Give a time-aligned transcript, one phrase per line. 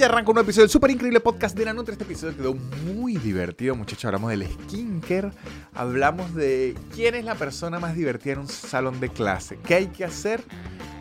[0.00, 1.92] ya arranca un nuevo episodio del súper increíble podcast de Nanutria.
[1.92, 4.06] Este episodio quedó muy divertido, muchachos.
[4.06, 5.30] Hablamos del skincare,
[5.74, 9.86] hablamos de quién es la persona más divertida en un salón de clase, qué hay
[9.88, 10.42] que hacer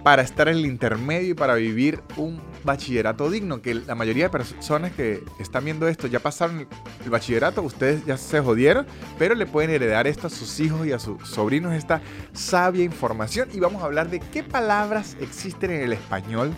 [0.03, 3.61] para estar en el intermedio y para vivir un bachillerato digno.
[3.61, 6.67] Que la mayoría de personas que están viendo esto ya pasaron
[7.01, 8.85] el bachillerato, ustedes ya se jodieron,
[9.17, 12.01] pero le pueden heredar esto a sus hijos y a sus sobrinos, esta
[12.33, 13.47] sabia información.
[13.53, 16.53] Y vamos a hablar de qué palabras existen en el español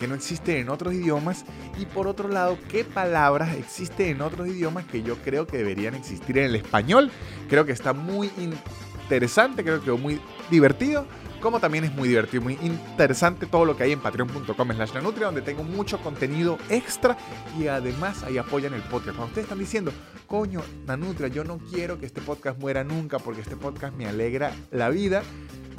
[0.00, 1.44] que no existen en otros idiomas
[1.78, 5.94] y por otro lado, qué palabras existen en otros idiomas que yo creo que deberían
[5.94, 7.10] existir en el español.
[7.50, 10.18] Creo que está muy interesante, creo que muy
[10.50, 11.06] divertido.
[11.40, 15.26] Como también es muy divertido, muy interesante todo lo que hay en patreon.com slash nanutria,
[15.26, 17.16] donde tengo mucho contenido extra
[17.58, 19.16] y además ahí apoyan el podcast.
[19.16, 19.92] Cuando ustedes están diciendo,
[20.26, 24.52] coño, Nanutria, yo no quiero que este podcast muera nunca porque este podcast me alegra
[24.70, 25.22] la vida,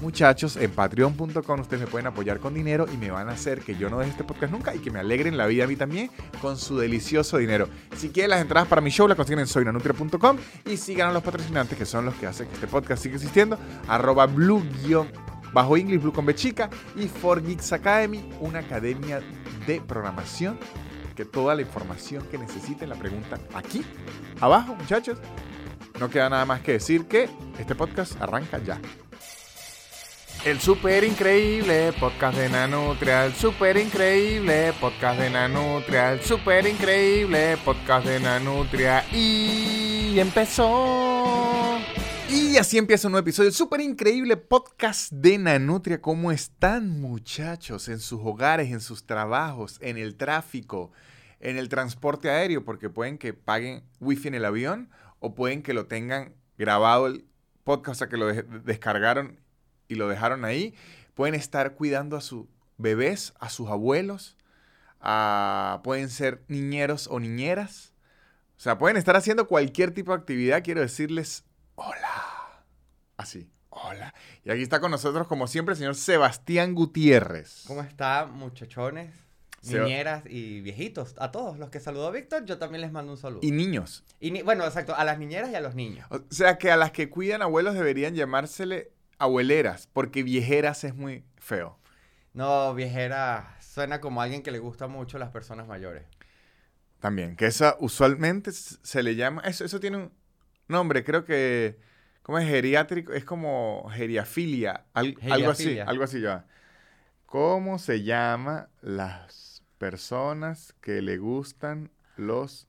[0.02, 3.76] muchachos, en patreon.com ustedes me pueden apoyar con dinero y me van a hacer que
[3.76, 6.10] yo no deje este podcast nunca y que me alegren la vida a mí también
[6.42, 7.68] con su delicioso dinero.
[7.96, 11.24] Si quieren las entradas para mi show, las consiguen en soynanutria.com y sigan a los
[11.24, 13.58] patrocinantes que son los que hacen que este podcast siga existiendo.
[13.88, 14.64] Arroba blue
[15.54, 19.22] bajo English Blue con B chica y For Geeks Academy, una academia
[19.68, 20.58] de programación
[21.16, 23.84] que toda la información que necesiten la preguntan aquí,
[24.40, 25.18] abajo, muchachos.
[26.00, 28.80] No queda nada más que decir que este podcast arranca ya.
[30.44, 37.58] El super increíble podcast de Nanutria, el super increíble podcast de Nanutria, el super increíble
[37.64, 41.78] podcast de Nanutria y empezó.
[42.34, 46.02] Y así empieza un nuevo episodio del super increíble podcast de Nanutria.
[46.02, 50.94] ¿Cómo están muchachos en sus hogares, en sus trabajos, en el tráfico,
[51.42, 52.64] en el transporte aéreo?
[52.64, 57.26] Porque pueden que paguen wifi en el avión o pueden que lo tengan grabado el
[57.66, 59.42] podcast, o sea que lo descargaron
[59.90, 60.74] y lo dejaron ahí,
[61.16, 62.46] pueden estar cuidando a sus
[62.78, 64.38] bebés, a sus abuelos,
[65.84, 67.92] pueden ser niñeros o niñeras.
[68.56, 70.64] O sea, pueden estar haciendo cualquier tipo de actividad.
[70.64, 71.44] Quiero decirles
[71.76, 72.11] hola.
[73.22, 74.16] Así, hola.
[74.44, 77.66] Y aquí está con nosotros, como siempre, el señor Sebastián Gutiérrez.
[77.68, 79.12] ¿Cómo está, muchachones?
[79.62, 83.42] Niñeras y viejitos, a todos los que saludó Víctor, yo también les mando un saludo.
[83.44, 84.04] Y niños.
[84.20, 86.08] Y bueno, exacto, a las niñeras y a los niños.
[86.10, 91.24] O sea que a las que cuidan abuelos deberían llamársele abueleras, porque viejeras es muy
[91.38, 91.78] feo.
[92.34, 96.06] No, viejera suena como alguien que le gusta mucho a las personas mayores.
[97.00, 100.12] También, que esa usualmente se le llama, eso, eso tiene un
[100.68, 101.78] nombre, creo que,
[102.22, 103.14] ¿cómo es geriátrico?
[103.14, 106.46] Es como geriafilia, algo así, algo así ya.
[107.26, 112.68] ¿Cómo se llama las personas que le gustan los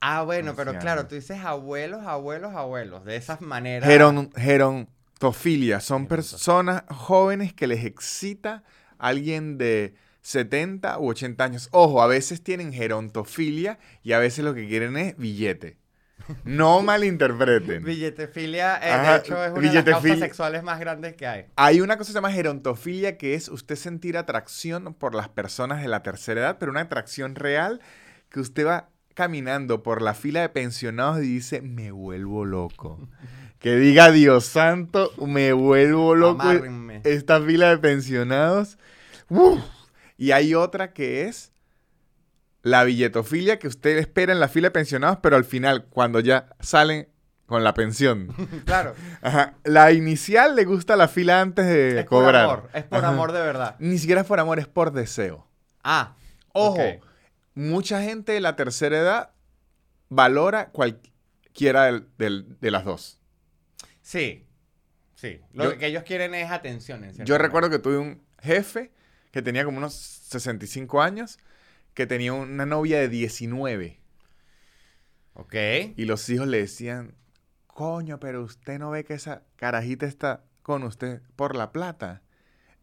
[0.00, 3.88] Ah, bueno, pero claro, tú dices abuelos, abuelos, abuelos, de esas maneras.
[3.88, 4.88] Geron, geron,
[5.18, 8.62] Tofilia son personas jóvenes que les excita
[8.98, 11.68] alguien de 70 u 80 años.
[11.72, 15.78] Ojo, a veces tienen gerontofilia y a veces lo que quieren es billete.
[16.44, 17.84] No malinterpreten.
[17.84, 21.46] Billetefilia, eh, de hecho, es una de las causas sexuales más grandes que hay.
[21.56, 25.82] Hay una cosa que se llama gerontofilia, que es usted sentir atracción por las personas
[25.82, 27.80] de la tercera edad, pero una atracción real
[28.28, 33.08] que usted va caminando por la fila de pensionados y dice, me vuelvo loco.
[33.58, 36.44] Que diga Dios santo, me vuelvo loco.
[37.04, 38.78] Esta fila de pensionados.
[40.18, 41.52] Y hay otra que es
[42.66, 46.48] la billetofilia que usted espera en la fila de pensionados, pero al final, cuando ya
[46.58, 47.08] salen
[47.46, 48.34] con la pensión.
[48.66, 48.92] claro.
[49.62, 52.44] La inicial le gusta la fila antes de es cobrar.
[52.44, 53.76] Por amor, es por amor de verdad.
[53.78, 55.46] Ni siquiera es por amor, es por deseo.
[55.84, 56.16] Ah.
[56.54, 56.82] Ojo,
[57.54, 59.30] mucha gente de la tercera edad
[60.08, 63.20] valora cualquiera de las dos.
[64.02, 64.44] Sí,
[65.14, 65.40] sí.
[65.52, 67.08] Lo que ellos quieren es atención.
[67.24, 68.90] yo recuerdo que tuve un jefe
[69.30, 71.38] que tenía como unos 65 años,
[71.96, 73.98] que tenía una novia de 19.
[75.32, 75.54] Ok.
[75.96, 77.14] Y los hijos le decían,
[77.66, 82.20] coño, pero usted no ve que esa carajita está con usted por la plata.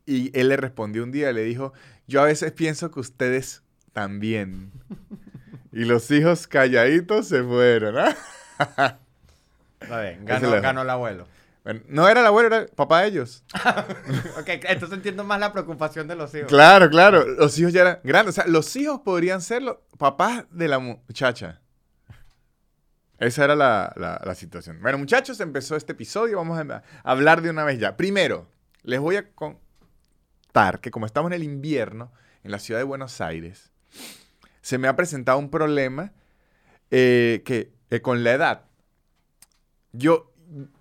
[0.07, 1.73] Y él le respondió un día le dijo,
[2.07, 3.61] yo a veces pienso que ustedes
[3.93, 4.71] también.
[5.71, 7.99] y los hijos calladitos se fueron.
[7.99, 8.97] ¿ah?
[9.79, 11.27] Está bien, ganó, el abuelo.
[11.87, 13.43] No era el abuelo, era el papá de ellos.
[14.39, 16.49] ok, entonces entiendo más la preocupación de los hijos.
[16.49, 17.25] Claro, claro.
[17.25, 18.37] Los hijos ya eran grandes.
[18.37, 21.61] O sea, los hijos podrían ser los papás de la muchacha.
[23.17, 24.81] Esa era la, situación.
[24.81, 26.37] Bueno, muchachos, empezó este episodio.
[26.37, 27.95] Vamos a hablar de una vez ya.
[27.95, 28.49] Primero,
[28.81, 32.11] les voy a contar que como estamos en el invierno,
[32.43, 33.71] en la ciudad de Buenos Aires,
[34.61, 36.11] se me ha presentado un problema
[36.91, 38.65] eh, que eh, con la edad
[39.93, 40.32] yo,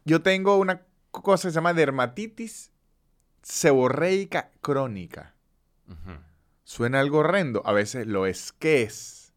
[0.05, 2.73] yo tengo una cosa que se llama dermatitis
[3.43, 5.35] seborreica crónica.
[6.65, 8.53] suena algo horrendo, a veces lo es.
[8.53, 9.33] ¿Qué es?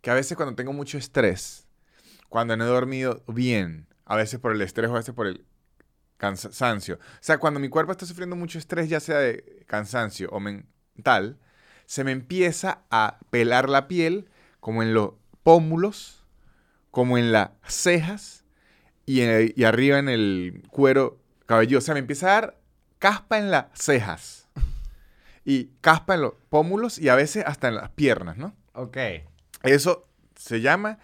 [0.00, 1.66] Que a veces cuando tengo mucho estrés,
[2.28, 5.44] cuando no he dormido bien, a veces por el estrés o a veces por el
[6.16, 6.96] cansancio.
[6.96, 11.38] O sea, cuando mi cuerpo está sufriendo mucho estrés, ya sea de cansancio o mental,
[11.86, 14.30] se me empieza a pelar la piel
[14.60, 15.12] como en los
[15.42, 16.24] pómulos,
[16.90, 18.39] como en las cejas
[19.18, 21.78] y, y arriba en el cuero cabelludo.
[21.78, 22.60] O sea, me empieza a dar
[22.98, 24.48] caspa en las cejas
[25.44, 28.54] y caspa en los pómulos y a veces hasta en las piernas, ¿no?
[28.74, 28.96] Ok.
[29.62, 30.98] Eso se llama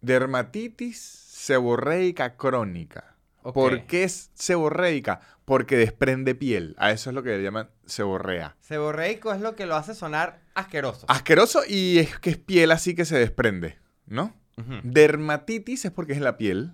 [0.00, 3.16] dermatitis seborreica crónica.
[3.42, 5.20] ¿Por qué es seborreica?
[5.46, 6.74] Porque desprende piel.
[6.78, 8.56] A eso es lo que le llaman seborrea.
[8.60, 11.06] Seborreico es lo que lo hace sonar asqueroso.
[11.08, 14.34] Asqueroso y es que es piel así que se desprende, ¿no?
[14.82, 16.72] Dermatitis es porque es la piel,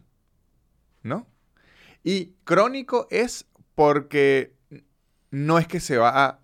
[1.04, 1.28] ¿no?
[2.02, 3.46] Y crónico es
[3.76, 4.56] porque
[5.30, 6.40] no es que se va a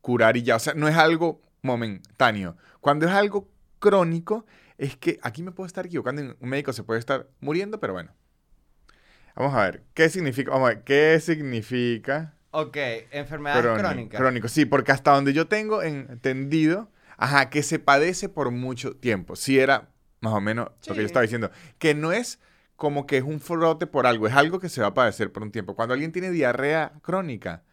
[0.00, 2.56] curar y ya, o sea, no es algo momentáneo.
[2.80, 4.46] Cuando es algo crónico,
[4.78, 8.12] es que aquí me puedo estar equivocando, un médico se puede estar muriendo, pero bueno.
[9.36, 10.50] Vamos a ver, ¿qué significa?
[10.50, 12.34] Vamos a ver, ¿qué significa?
[12.50, 12.76] Ok,
[13.10, 14.18] enfermedad crónica.
[14.18, 19.36] Crónico, sí, porque hasta donde yo tengo entendido, ajá, que se padece por mucho tiempo.
[19.36, 19.90] Sí era
[20.20, 21.50] más o menos lo que yo estaba diciendo.
[21.78, 22.40] Que no es
[22.78, 25.42] como que es un frote por algo, es algo que se va a padecer por
[25.42, 25.74] un tiempo.
[25.74, 27.64] Cuando alguien tiene diarrea crónica,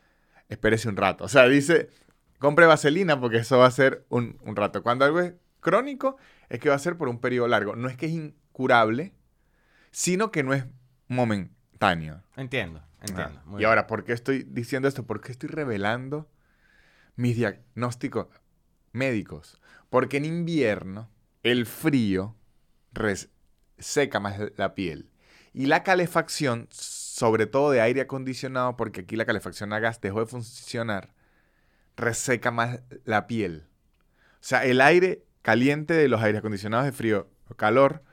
[0.50, 1.24] espérese un rato.
[1.24, 1.90] O sea, dice,
[2.40, 4.82] compre vaselina porque eso va a ser un, un rato.
[4.82, 6.18] Cuando algo es crónico,
[6.50, 7.76] es que va a ser por un periodo largo.
[7.76, 9.14] No es que es incurable,
[9.92, 10.66] sino que no es
[11.08, 11.54] momento
[12.36, 13.44] Entiendo, entiendo.
[13.60, 15.06] y ahora, ¿por qué estoy diciendo esto?
[15.06, 16.28] ¿Por qué estoy revelando
[17.16, 18.28] mis diagnósticos
[18.92, 19.62] médicos?
[19.92, 21.12] Porque en invierno
[21.44, 22.36] el frío
[23.78, 25.10] seca más la piel.
[25.54, 30.20] Y la calefacción, sobre todo de aire acondicionado, porque aquí la calefacción a gas dejó
[30.20, 31.14] de funcionar,
[31.96, 33.68] reseca más la piel.
[34.36, 38.04] O sea, el aire caliente de los aires acondicionados de frío o calor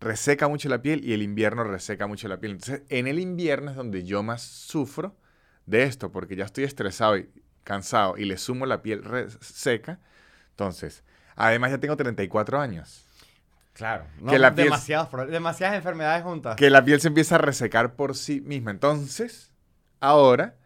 [0.00, 2.52] reseca mucho la piel y el invierno reseca mucho la piel.
[2.52, 5.16] Entonces, en el invierno es donde yo más sufro
[5.66, 7.30] de esto, porque ya estoy estresado y
[7.64, 9.02] cansado y le sumo la piel
[9.40, 10.00] seca.
[10.50, 11.04] Entonces,
[11.36, 13.06] además ya tengo 34 años.
[13.72, 16.56] Claro, no, que la demasiadas enfermedades juntas.
[16.56, 18.70] Que la piel se empieza a resecar por sí misma.
[18.70, 19.52] Entonces,
[20.00, 20.56] ahora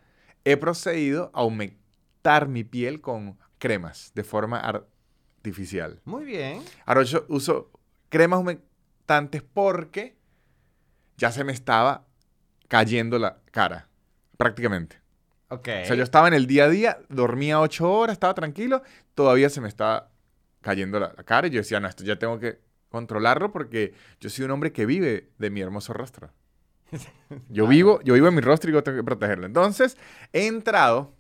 [0.45, 6.01] he procedido a aumentar mi piel con cremas de forma artificial.
[6.05, 6.63] Muy bien.
[6.87, 7.71] Ahora yo uso
[8.09, 8.43] cremas
[9.53, 10.17] porque
[11.17, 12.07] ya se me estaba
[12.69, 13.89] cayendo la cara,
[14.37, 15.01] prácticamente.
[15.49, 15.69] Ok.
[15.83, 18.83] O sea, yo estaba en el día a día, dormía ocho horas, estaba tranquilo,
[19.15, 20.11] todavía se me estaba
[20.61, 22.59] cayendo la, cara y yo decía, no, esto ya tengo que
[22.95, 26.31] controlarlo porque yo soy un hombre que vive de mi hermoso rostro.
[27.49, 29.47] Yo vivo, yo vivo en mi rostro y yo tengo que protegerlo.
[29.47, 29.97] Entonces,
[30.33, 31.13] he entrado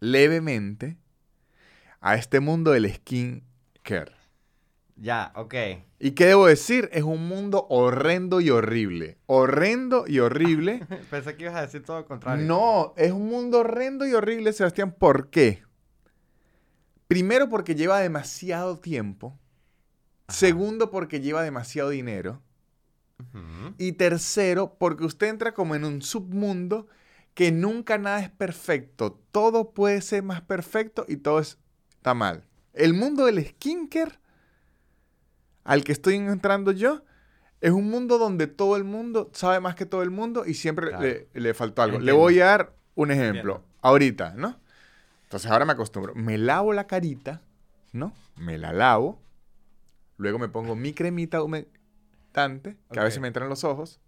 [0.00, 0.96] levemente
[2.00, 3.44] a este mundo del skin
[3.84, 4.12] care.
[4.96, 5.54] Ya, ok.
[6.00, 6.88] ¿Y qué debo decir?
[6.92, 9.18] Es un mundo horrendo y horrible.
[9.26, 10.84] Horrendo y horrible.
[11.10, 12.44] Pensé que ibas a decir todo lo contrario.
[12.44, 14.90] No, es un mundo horrendo y horrible, Sebastián.
[14.98, 15.62] ¿Por qué?
[17.06, 19.38] Primero porque lleva demasiado tiempo.
[20.28, 22.42] Segundo porque lleva demasiado dinero.
[23.78, 26.86] Y tercero porque usted entra como en un submundo
[27.34, 29.18] que nunca nada es perfecto.
[29.32, 32.44] Todo puede ser más perfecto y todo está mal.
[32.74, 34.18] El mundo del skincare
[35.66, 37.02] al que estoy entrando yo,
[37.60, 41.26] es un mundo donde todo el mundo sabe más que todo el mundo y siempre
[41.34, 41.98] le, faltó algo.
[41.98, 43.62] Le voy a dar un ejemplo.
[43.82, 44.58] Ahorita, ¿no?
[45.24, 46.14] Entonces ahora me acostumbro.
[46.14, 47.42] Me lavo la carita,
[47.92, 48.12] ¿no?
[48.36, 49.20] Me la lavo.
[50.16, 54.00] Luego me pongo mi cremita humectante, que a veces me entra en los ojos.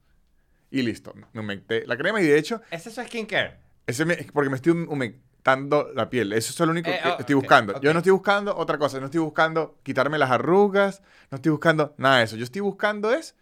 [0.70, 1.14] Y listo.
[1.32, 2.60] Me humecté la crema y de hecho...
[2.70, 3.56] ¿Ese es su skincare?
[3.86, 6.32] Ese porque me estoy humectando la piel.
[6.34, 7.80] Eso es lo único eh, que oh, estoy buscando.
[7.80, 9.00] Yo no estoy buscando otra cosa.
[9.00, 11.02] No estoy buscando quitarme las arrugas.
[11.30, 12.36] No estoy buscando nada de eso.
[12.36, 13.34] Yo estoy buscando es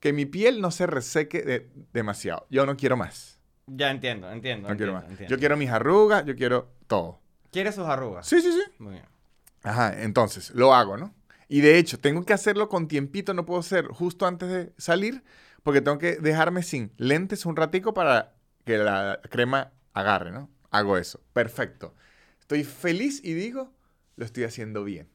[0.00, 2.46] que mi piel no se reseque demasiado.
[2.50, 3.40] Yo no quiero más.
[3.66, 4.68] Ya entiendo, entiendo.
[4.68, 5.04] No quiero más.
[5.26, 7.18] Yo quiero mis arrugas, yo quiero todo.
[7.50, 8.26] ¿Quieres sus arrugas?
[8.26, 8.62] Sí, sí, sí.
[8.78, 9.04] Muy bien.
[9.62, 11.14] Ajá, entonces lo hago, ¿no?
[11.48, 15.24] Y de hecho, tengo que hacerlo con tiempito, no puedo ser justo antes de salir,
[15.62, 18.34] porque tengo que dejarme sin lentes un ratico para
[18.64, 20.50] que la crema agarre, ¿no?
[20.74, 21.20] hago eso.
[21.32, 21.94] Perfecto.
[22.40, 23.72] Estoy feliz y digo,
[24.16, 25.08] lo estoy haciendo bien.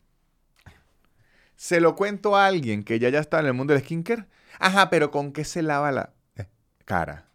[1.55, 4.25] Se lo cuento a alguien que ya ya está en el mundo del skincare.
[4.59, 6.47] Ajá, pero ¿con qué se lava la eh,
[6.85, 7.27] cara?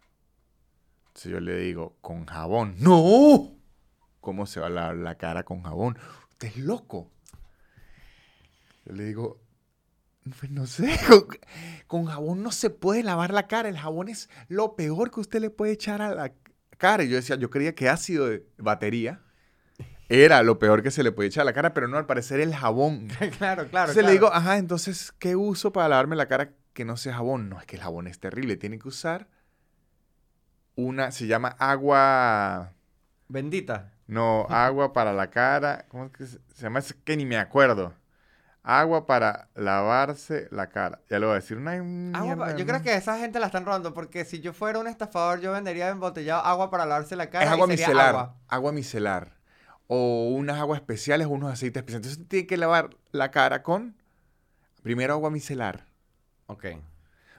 [1.13, 2.75] Si yo le digo, con jabón.
[2.79, 3.55] ¡No!
[4.19, 5.97] ¿Cómo se va a lavar la cara con jabón?
[6.31, 7.11] Usted es loco.
[8.85, 9.41] Yo le digo,
[10.39, 10.99] pues no sé,
[11.87, 13.69] con, jabón no se puede lavar la cara.
[13.69, 16.33] El jabón es lo peor que usted le puede echar a la
[16.77, 17.03] cara.
[17.03, 19.21] Y yo decía, yo creía que ácido de batería
[20.09, 22.39] era lo peor que se le podía echar a la cara, pero no, al parecer
[22.39, 23.07] el jabón.
[23.37, 23.91] claro, claro.
[23.91, 27.49] Entonces le digo, ajá, entonces, ¿qué uso para lavarme la cara que no sea jabón?
[27.49, 28.57] No, es que el jabón es terrible.
[28.57, 29.27] Tiene que usar
[30.75, 32.73] una, se llama agua...
[33.27, 33.93] Bendita.
[34.05, 35.85] No, agua para la cara.
[35.89, 36.77] ¿Cómo es que se, se llama?
[36.77, 37.95] Es que ni me acuerdo.
[38.67, 40.99] Agua para lavarse la cara.
[41.07, 41.55] Ya lo voy a decir.
[41.57, 41.73] Una
[42.17, 45.39] Agua yo creo que esa gente la están robando porque si yo fuera un estafador
[45.39, 48.09] yo vendería embotellado agua para lavarse la cara Es y agua sería micelar.
[48.09, 48.35] agua.
[48.47, 48.71] Agua.
[48.71, 49.35] micelar.
[49.85, 52.07] O unas aguas especiales o unos aceites especiales.
[52.07, 53.95] Entonces tiene que lavar la cara con
[54.81, 55.85] primero agua micelar.
[56.47, 56.65] Ok.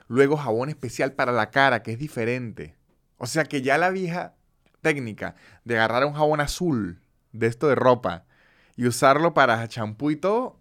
[0.07, 2.77] Luego jabón especial para la cara, que es diferente.
[3.17, 4.33] O sea que ya la vieja
[4.81, 7.01] técnica de agarrar un jabón azul
[7.33, 8.23] de esto de ropa
[8.77, 10.57] y usarlo para champú y todo,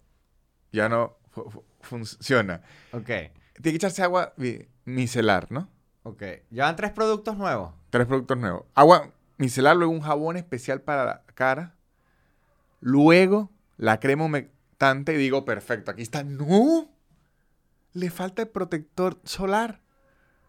[0.77, 2.61] ya no fu- fu- funciona.
[2.93, 3.07] Ok.
[3.07, 3.31] Tiene
[3.63, 5.69] que echarse agua mi- micelar, ¿no?
[6.05, 6.23] Ok.
[6.51, 7.73] Llevan tres productos nuevos.
[7.91, 8.65] Tres productos nuevos.
[8.75, 11.75] Agua micelar, luego un jabón especial para la cara.
[12.81, 16.23] Luego la crema humectante y digo, perfecto, aquí está.
[16.23, 16.89] ¡No!
[17.93, 19.81] Le falta el protector solar.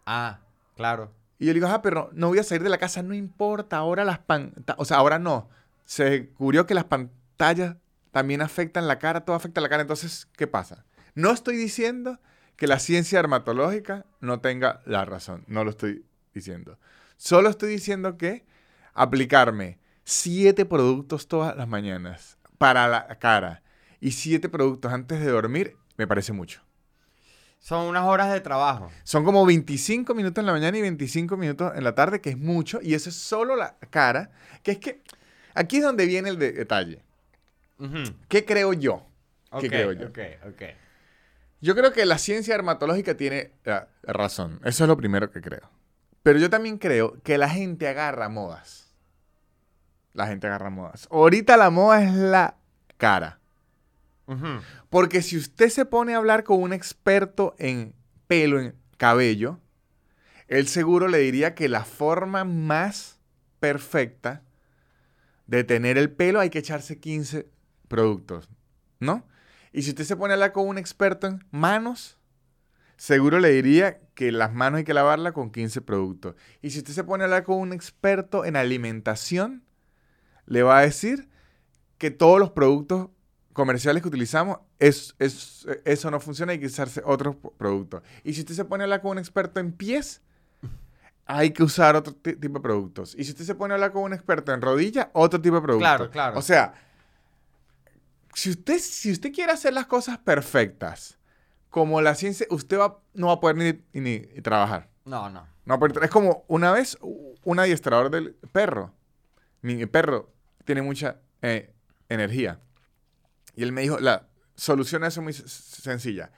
[0.06, 0.40] Ah,
[0.76, 1.12] claro.
[1.38, 3.76] Y yo le digo, ah, pero no voy a salir de la casa, no importa,
[3.78, 5.48] ahora las pantallas, o sea, ahora no.
[5.84, 7.76] Se descubrió que las pantallas
[8.10, 10.84] también afectan la cara, todo afecta la cara, entonces, ¿qué pasa?
[11.14, 12.18] No estoy diciendo
[12.56, 16.78] que la ciencia dermatológica no tenga la razón, no lo estoy diciendo.
[17.16, 18.44] Solo estoy diciendo que
[18.94, 23.62] aplicarme siete productos todas las mañanas para la cara
[24.00, 26.62] y siete productos antes de dormir me parece mucho.
[27.60, 28.88] Son unas horas de trabajo.
[29.02, 32.38] Son como 25 minutos en la mañana y 25 minutos en la tarde, que es
[32.38, 34.30] mucho, y eso es solo la cara,
[34.62, 35.02] que es que
[35.54, 36.64] aquí es donde viene el de-
[38.28, 39.06] ¿Qué creo yo?
[39.60, 40.08] ¿Qué creo yo?
[40.08, 40.18] ok,
[40.48, 40.62] ok.
[41.60, 45.70] Yo creo que la ciencia dermatológica tiene eh, razón, eso es lo primero que creo.
[46.22, 48.94] Pero yo también creo que la gente agarra modas.
[50.12, 51.08] La gente agarra modas.
[51.10, 52.56] Ahorita la moda es la
[52.96, 53.40] cara.
[54.90, 57.94] Porque si usted se pone a hablar con un experto en
[58.26, 59.58] pelo, en cabello,
[60.48, 63.20] él seguro le diría que la forma más
[63.58, 64.42] perfecta
[65.46, 67.48] de tener el pelo hay que echarse 15
[67.88, 68.48] productos,
[69.00, 69.24] ¿no?
[69.72, 72.18] Y si usted se pone a hablar con un experto en manos,
[72.96, 76.34] seguro le diría que las manos hay que lavarlas con 15 productos.
[76.62, 79.62] Y si usted se pone a hablar con un experto en alimentación,
[80.46, 81.28] le va a decir
[81.98, 83.08] que todos los productos
[83.52, 88.02] comerciales que utilizamos, es, es- eso no funciona, hay que usarse otros productos.
[88.24, 90.22] Y si usted se pone a hablar con un experto en pies,
[91.26, 93.14] hay que usar otro ti- tipo de productos.
[93.18, 95.62] Y si usted se pone a hablar con un experto en rodilla, otro tipo de
[95.62, 95.88] productos.
[95.96, 96.38] Claro, claro.
[96.38, 96.72] O sea,
[98.34, 101.18] si usted, si usted quiere hacer las cosas perfectas,
[101.70, 104.88] como la ciencia, usted va- no va a poder ni, ni- ni trabajar.
[105.04, 105.46] No, no.
[105.64, 108.94] No tra- es como una vez un adiestrador del perro.
[109.60, 110.32] Mi perro
[110.64, 111.74] tiene mucha eh,
[112.08, 112.60] energía.
[113.54, 116.30] Y él me dijo, la solución a eso es muy sencilla.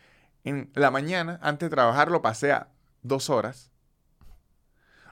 [0.44, 2.68] En la mañana, antes de trabajar, lo pasea
[3.02, 3.70] dos horas.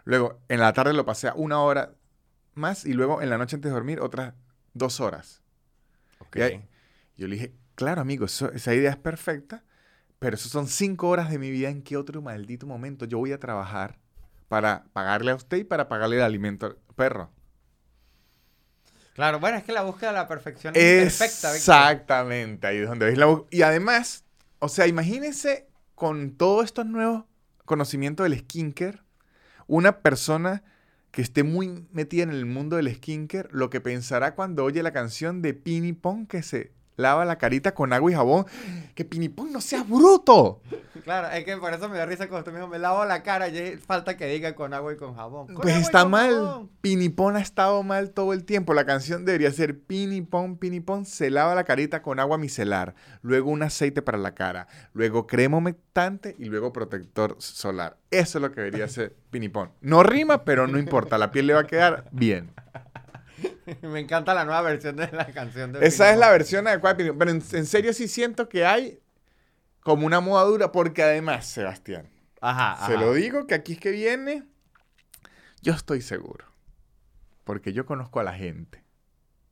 [0.04, 1.94] Luego, en la tarde lo pasea una hora
[2.54, 2.84] más.
[2.86, 4.34] Y luego, en la noche antes de dormir, otras
[4.72, 5.37] dos horas.
[6.20, 6.36] Ok.
[6.36, 6.68] Y ahí-
[7.16, 9.64] yo le dije, claro, amigo, eso- esa idea es perfecta,
[10.18, 11.70] pero eso son cinco horas de mi vida.
[11.70, 13.98] ¿En qué otro maldito momento yo voy a trabajar
[14.48, 17.30] para pagarle a usted y para pagarle el alimento al perro?
[19.14, 21.56] Claro, bueno, es que la búsqueda de la perfección es perfecta.
[21.56, 23.26] Exactamente, ahí es donde veis la...
[23.26, 24.24] bu- Y además,
[24.60, 27.24] o sea, imagínense con todos estos nuevos
[27.64, 29.00] conocimientos del skincare,
[29.66, 30.62] una persona
[31.10, 34.92] que esté muy metida en el mundo del skincare, lo que pensará cuando oye la
[34.92, 38.44] canción de Pini Pong que se lava la carita con agua y jabón,
[38.94, 40.60] que Pini Pong no sea bruto.
[41.04, 43.48] Claro, es que por eso me da risa cuando me dijo, me lavo la cara
[43.48, 45.46] y falta que diga con agua y con jabón.
[45.46, 46.34] Con Pues está mal.
[46.34, 46.70] jabón.
[46.82, 48.74] Pinipón ha estado mal todo el tiempo.
[48.74, 53.62] La canción debería ser Pinipón, Pinipón se lava la carita con agua micelar, luego un
[53.62, 57.96] aceite para la cara, luego crema humectante y luego protector solar.
[58.10, 59.70] Eso es lo que debería ser Pinipón.
[59.80, 62.50] No rima, pero no importa, la piel le va a quedar bien.
[63.82, 66.20] Me encanta la nueva versión de la canción de Esa es Pinipón.
[66.20, 67.12] la versión adecuada de.
[67.14, 69.00] Pero en, en serio sí siento que hay
[69.80, 72.08] como una moda dura, porque además, Sebastián,
[72.40, 73.02] Ajá, Se ajá.
[73.02, 74.44] lo digo que aquí es que viene.
[75.62, 76.44] Yo estoy seguro.
[77.44, 78.84] Porque yo conozco a la gente.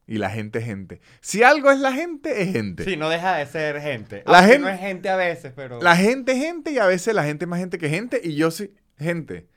[0.07, 1.01] Y la gente es gente.
[1.21, 2.85] Si algo es la gente, es gente.
[2.85, 4.23] Sí, no deja de ser gente.
[4.27, 5.83] La Aunque gen- no es gente a veces, pero...
[5.83, 8.21] La gente es gente y a veces la gente es más gente que gente.
[8.23, 9.49] Y yo soy gente.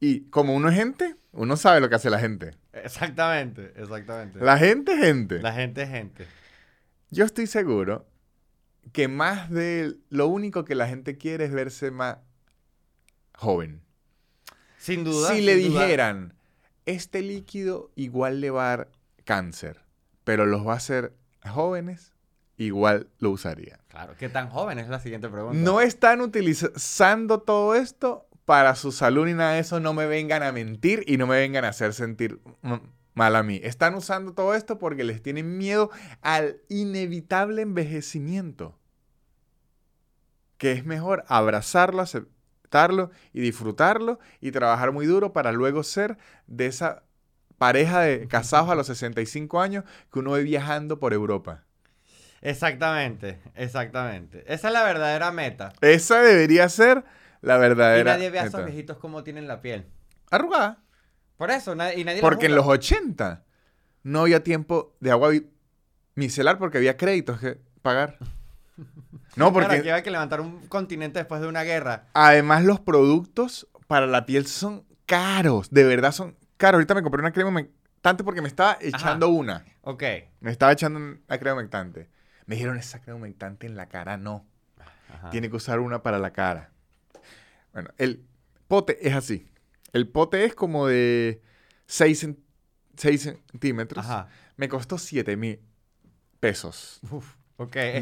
[0.00, 2.52] Y como uno es gente, uno sabe lo que hace la gente.
[2.84, 4.38] Exactamente, exactamente.
[4.40, 5.40] La gente es gente.
[5.40, 6.26] La gente es gente.
[7.10, 8.06] Yo estoy seguro
[8.92, 12.18] que más de lo único que la gente quiere es verse más
[13.34, 13.82] joven.
[14.78, 15.32] Sin duda.
[15.32, 15.82] si le duda.
[15.82, 16.34] dijeran,
[16.86, 18.90] este líquido igual le va a dar
[19.24, 19.80] cáncer,
[20.24, 21.12] pero los va a hacer
[21.48, 22.12] jóvenes,
[22.56, 23.80] igual lo usaría.
[23.88, 25.58] Claro, ¿qué tan jóvenes es la siguiente pregunta?
[25.58, 29.78] No están utilizando todo esto para su salud ni nada de eso.
[29.78, 32.40] No me vengan a mentir y no me vengan a hacer sentir
[33.12, 33.60] mal a mí.
[33.62, 35.90] Están usando todo esto porque les tienen miedo
[36.22, 38.78] al inevitable envejecimiento.
[40.56, 46.68] Que es mejor abrazarlo, aceptarlo y disfrutarlo y trabajar muy duro para luego ser de
[46.68, 47.02] esa
[47.58, 51.64] pareja de casados a los 65 años que uno ve viajando por Europa.
[52.40, 54.42] Exactamente, exactamente.
[54.50, 55.74] Esa es la verdadera meta.
[55.82, 57.04] Esa debería ser
[57.40, 58.12] la verdadera.
[58.12, 59.86] Y nadie ve a esos viejitos cómo tienen la piel.
[60.30, 60.82] Arrugada.
[61.36, 63.44] Por eso, y nadie Porque en los 80
[64.02, 65.30] no había tiempo de agua
[66.16, 68.18] micelar porque había créditos que pagar.
[69.36, 69.68] No, porque...
[69.68, 72.06] Claro, que había que levantar un continente después de una guerra.
[72.14, 75.70] Además, los productos para la piel son caros.
[75.70, 76.78] De verdad son caros.
[76.78, 79.64] Ahorita me compré una crema humectante porque me estaba echando una.
[79.82, 80.02] Ok.
[80.40, 82.08] Me estaba echando una crema humectante.
[82.46, 84.44] Me dijeron, esa crema humectante en la cara no.
[85.30, 86.70] Tiene que usar una para la cara.
[87.78, 88.26] Bueno, el
[88.66, 89.46] pote es así.
[89.92, 91.40] El pote es como de
[91.86, 92.34] 6,
[92.96, 94.04] centímetros.
[94.56, 95.60] Me costó 7 mil
[96.40, 96.98] pesos.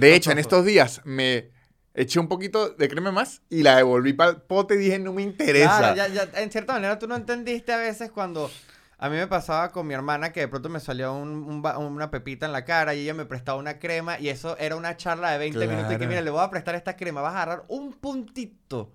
[0.00, 1.50] de hecho, en estos días me
[1.92, 5.12] eché un poquito de crema más y la devolví para el pote y dije, no
[5.12, 5.94] me interesa.
[6.40, 8.50] en cierta manera tú no entendiste a veces cuando
[8.96, 12.52] a mí me pasaba con mi hermana que de pronto me salió una pepita en
[12.52, 15.66] la cara y ella me prestaba una crema y eso era una charla de 20
[15.68, 18.94] minutos y que mira, le voy a prestar esta crema, vas a agarrar un puntito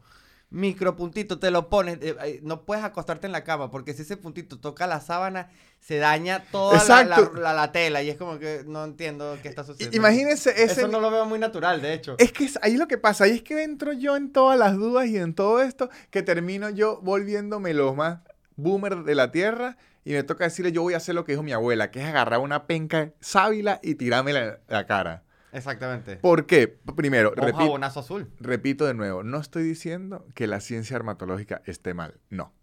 [0.52, 4.60] micropuntito, te lo pones, eh, no puedes acostarte en la cama porque si ese puntito
[4.60, 9.38] toca la sábana, se daña toda la, la, tela y es como que no entiendo
[9.42, 9.96] qué está sucediendo.
[9.96, 10.82] Imagínense ese...
[10.82, 12.16] Eso no lo veo muy natural, de hecho.
[12.20, 15.08] Es que ahí lo que pasa, ahí es que entro yo en todas las dudas
[15.08, 18.20] y en todo esto, que termino yo volviéndome lo más
[18.58, 21.44] boomer de la tierra y me toca decirle yo voy a hacer lo que dijo
[21.44, 25.24] mi abuela, que es agarrar una penca sábila y tirarme la, la cara.
[25.52, 26.18] Exactamente.
[26.18, 26.68] ¿Por qué?
[26.96, 28.30] Primero, repito, azul.
[28.40, 32.54] repito de nuevo, no estoy diciendo que la ciencia dermatológica esté mal, no.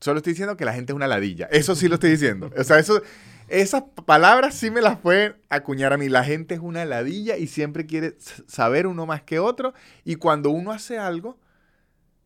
[0.00, 1.46] Solo estoy diciendo que la gente es una ladilla.
[1.50, 2.50] Eso sí lo estoy diciendo.
[2.56, 3.00] O sea, eso,
[3.48, 6.10] esas palabras sí me las pueden acuñar a mí.
[6.10, 8.14] La gente es una ladilla y siempre quiere
[8.46, 9.72] saber uno más que otro.
[10.04, 11.38] Y cuando uno hace algo,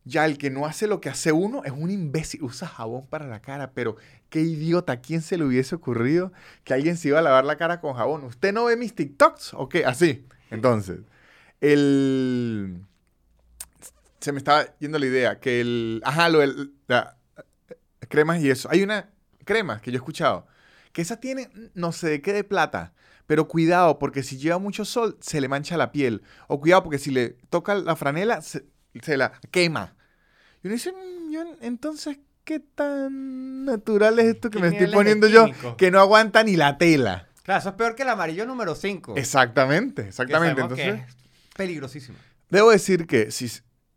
[0.03, 2.43] ya el que no hace lo que hace uno es un imbécil.
[2.43, 3.95] Usa jabón para la cara, pero
[4.29, 4.93] qué idiota.
[4.93, 6.31] ¿A quién se le hubiese ocurrido
[6.63, 8.23] que alguien se iba a lavar la cara con jabón?
[8.23, 9.53] ¿Usted no ve mis TikToks?
[9.53, 9.85] ¿O qué?
[9.85, 10.25] Así.
[10.49, 10.99] Entonces,
[11.59, 12.81] el...
[14.19, 16.01] Se me estaba yendo la idea que el...
[16.03, 16.73] Ajá, lo del...
[16.87, 17.17] La,
[18.09, 18.69] cremas y eso.
[18.71, 19.09] Hay una
[19.45, 20.45] crema que yo he escuchado
[20.91, 22.93] que esa tiene no sé de qué de plata.
[23.27, 26.21] Pero cuidado, porque si lleva mucho sol, se le mancha la piel.
[26.47, 28.41] O cuidado, porque si le toca la franela,
[28.99, 29.95] se la quema.
[30.63, 35.47] Y uno dice, mm, entonces, ¿qué tan natural es esto que me estoy poniendo yo?
[35.77, 37.27] Que no aguanta ni la tela.
[37.43, 39.15] Claro, eso es peor que el amarillo número 5.
[39.17, 40.61] Exactamente, exactamente.
[40.61, 41.15] Entonces, es
[41.55, 42.17] peligrosísimo.
[42.49, 43.49] Debo decir que si,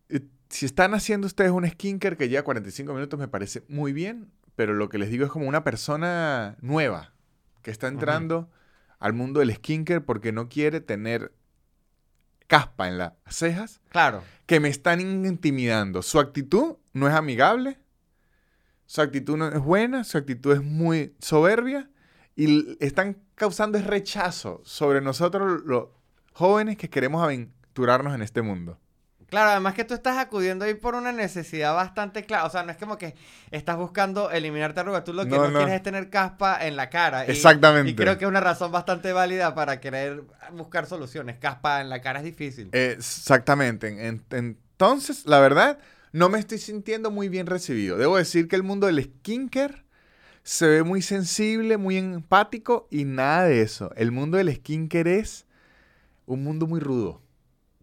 [0.09, 4.31] eh, si están haciendo ustedes un skinker que lleva 45 minutos, me parece muy bien,
[4.57, 7.13] pero lo que les digo es como una persona nueva
[7.63, 8.51] que está entrando
[8.99, 11.33] al mundo del skinker porque no quiere tener
[12.47, 13.81] caspa en las cejas.
[13.89, 14.23] Claro.
[14.47, 16.03] Que me están intimidando.
[16.03, 17.79] Su actitud no es amigable.
[18.87, 20.05] Su actitud no es buena.
[20.05, 21.91] Su actitud es muy soberbia.
[22.37, 25.89] Y están causando rechazo sobre nosotros los
[26.33, 28.79] jóvenes que queremos aventurarnos en este mundo.
[29.29, 32.45] Claro, además que tú estás acudiendo ahí por una necesidad bastante clara.
[32.45, 33.15] O sea, no es como que
[33.51, 35.05] estás buscando eliminarte arrugas.
[35.05, 37.25] Tú lo que no, quieres es tener caspa en la cara.
[37.25, 37.91] Exactamente.
[37.91, 41.39] Y creo que es una razón bastante válida para querer buscar soluciones.
[41.39, 42.69] Caspa en la cara es difícil.
[42.73, 43.89] Exactamente.
[44.31, 45.79] entonces, la verdad,
[46.13, 47.97] no me estoy sintiendo muy bien recibido.
[47.97, 49.85] Debo decir que el mundo del skincare
[50.45, 53.91] se ve muy sensible, muy empático y nada de eso.
[53.97, 55.47] El mundo del skincare es
[56.27, 57.24] un mundo muy rudo.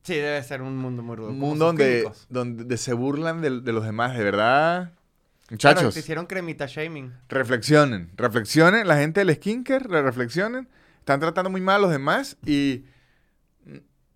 [0.03, 1.29] Sí, debe ser un mundo muy rudo.
[1.29, 4.93] Un mundo donde, donde se burlan de, los demás, de verdad.
[5.49, 5.93] Muchachos.
[5.93, 7.13] te hicieron cremita shaming.
[7.29, 8.87] Reflexionen, reflexionen.
[8.87, 10.67] La gente del skincare, reflexionen.
[10.99, 12.85] Están tratando muy mal a los demás y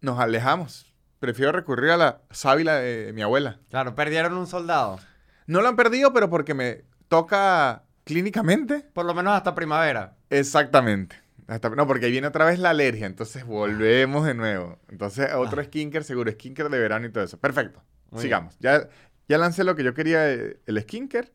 [0.02, 0.92] nos alejamos.
[1.20, 3.60] Prefiero recurrir a la sábila de mi abuela.
[3.70, 5.00] Claro, perdieron un soldado.
[5.46, 8.86] No lo han perdido, pero porque me toca clínicamente.
[8.94, 10.16] Por lo menos hasta primavera.
[10.30, 14.80] Exactamente no, porque ahí viene otra vez la alergia, entonces volvemos de nuevo.
[14.90, 15.64] Entonces, otro ah.
[15.64, 17.40] skincare seguro, skincare de verano y todo eso.
[17.40, 17.84] Perfecto.
[18.18, 18.58] Sigamos.
[18.60, 18.90] Ya,
[19.28, 21.32] ya lancé lo que yo quería, eh, el skincare.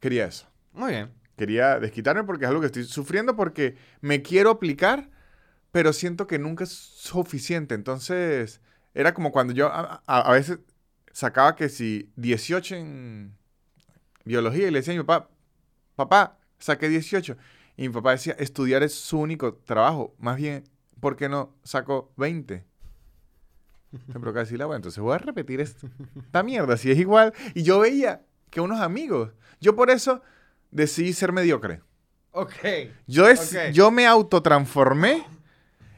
[0.00, 0.48] Quería eso.
[0.72, 1.10] Muy bien.
[1.36, 5.10] Quería desquitarme porque es algo que estoy sufriendo porque me quiero aplicar,
[5.72, 7.74] pero siento que nunca es suficiente.
[7.74, 8.60] Entonces,
[8.94, 10.58] era como cuando yo a, veces
[11.12, 13.36] sacaba que si 18 en
[14.24, 15.30] biología y le decía a mi papá,
[15.96, 17.36] papá, saqué 18.
[17.76, 20.14] Y mi papá decía, estudiar es su único trabajo.
[20.18, 20.64] Más bien,
[21.00, 22.64] ¿por qué no saco 20?
[24.08, 27.32] Me provoca decirle, bueno, entonces voy a repetir esta, mierda, si es igual.
[27.54, 30.22] Y yo veía que unos amigos, yo por eso
[30.70, 31.80] decidí ser mediocre.
[32.32, 32.52] Ok.
[33.06, 33.72] Yo, es, Ok.
[33.72, 35.24] yo me autotransformé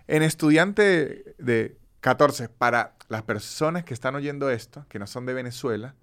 [0.06, 2.48] en estudiante de 14.
[2.50, 5.94] Para las personas que están oyendo esto, que no son de Venezuela,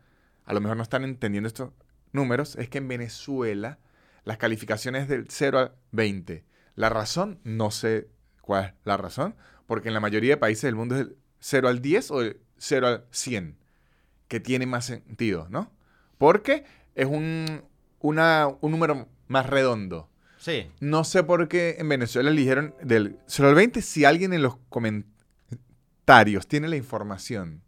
[0.46, 1.70] a lo mejor no están entendiendo estos
[2.12, 3.78] números, es que en Venezuela
[4.26, 6.44] las calificaciones del 0 al 20.
[6.76, 8.08] La razón, no sé
[8.42, 9.36] cuál es la razón,
[9.68, 12.40] porque en la mayoría de países del mundo es del 0 al 10 o del
[12.58, 13.58] 0 al 100,
[14.28, 15.72] que tiene más sentido, ¿no?
[16.18, 16.64] Porque
[16.96, 17.64] es un,
[18.00, 20.10] una- un número más redondo.
[20.38, 20.70] Sí.
[20.80, 23.82] No sé por qué en Venezuela eligieron del 0 al 20.
[23.82, 27.62] Si alguien en los comentarios tiene la información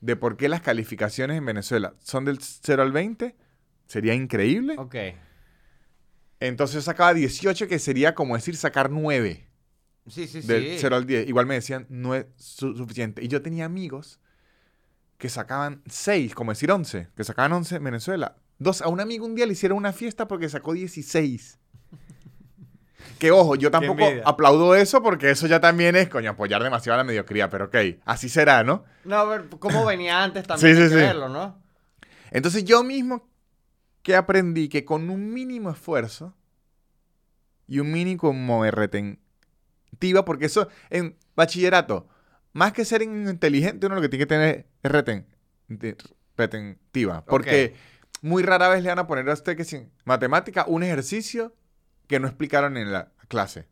[0.00, 3.36] de por qué las calificaciones en Venezuela son del 0 al 20,
[3.86, 4.76] sería increíble.
[4.78, 4.94] Ok.
[6.40, 9.46] Entonces yo sacaba 18, que sería como decir sacar 9
[10.08, 10.76] Sí, sí, del sí.
[10.80, 11.28] 0 al 10.
[11.28, 13.22] Igual me decían, no es su- suficiente.
[13.22, 14.18] Y yo tenía amigos
[15.18, 18.36] que sacaban 6, como decir 11, que sacaban 11 en Venezuela.
[18.58, 21.58] Dos, a un amigo un día le hicieron una fiesta porque sacó 16.
[23.18, 26.98] Que ojo, yo tampoco aplaudo eso porque eso ya también es, coño, apoyar demasiado a
[26.98, 27.76] la mediocridad, pero ok,
[28.06, 28.84] así será, ¿no?
[29.04, 30.74] No, a ver, ¿cómo venía antes también?
[30.76, 30.94] Sí, sí, sí.
[30.94, 31.62] verlo, ¿no?
[32.30, 33.29] Entonces yo mismo
[34.02, 36.34] que aprendí que con un mínimo esfuerzo
[37.66, 42.08] y un mínimo de retentiva, porque eso en bachillerato,
[42.52, 45.26] más que ser inteligente, uno lo que tiene que tener es reten-
[46.36, 47.24] retentiva.
[47.24, 47.74] Porque
[48.22, 51.54] muy rara vez le van a poner a usted que sin matemática un ejercicio
[52.06, 53.66] que no explicaron en la clase.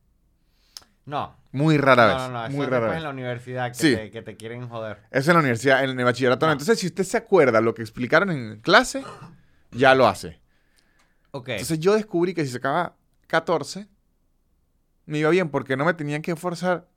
[1.05, 1.37] No.
[1.53, 2.23] Muy rara No, vez.
[2.23, 2.47] no, no.
[2.47, 2.97] Eso muy rara vez.
[2.99, 3.97] en la universidad que, Sí.
[3.97, 4.99] te, que te quieren joder.
[5.11, 6.45] Eso en la universidad, en el bachillerato.
[6.47, 6.51] no.
[6.51, 6.53] No.
[6.53, 9.03] Entonces, si usted se acuerda lo que explicaron en clase,
[9.71, 10.41] ya lo hace.
[11.31, 11.51] Ok.
[11.51, 13.87] Entonces yo descubrí que si sacaba 14,
[15.07, 16.89] me iba bien porque no me tenían que esforzar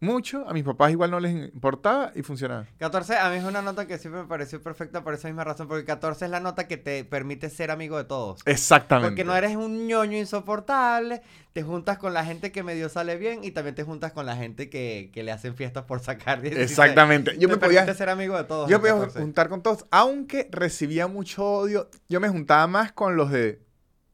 [0.00, 0.48] mucho.
[0.48, 2.66] A mis papás igual no les importaba y funcionaba.
[2.78, 5.68] 14 a mí es una nota que siempre me pareció perfecta por esa misma razón,
[5.68, 8.40] porque 14 es la nota que te permite ser amigo de todos.
[8.44, 9.10] Exactamente.
[9.10, 13.42] Porque no eres un ñoño insoportable, te juntas con la gente que medio sale bien
[13.42, 16.70] y también te juntas con la gente que, que le hacen fiestas por sacar 16.
[16.70, 17.32] Exactamente.
[17.38, 18.70] Yo Te me podía, permite ser amigo de todos.
[18.70, 19.20] yo podía 14.
[19.20, 21.90] juntar con todos, aunque recibía mucho odio.
[22.08, 23.60] Yo me juntaba más con los de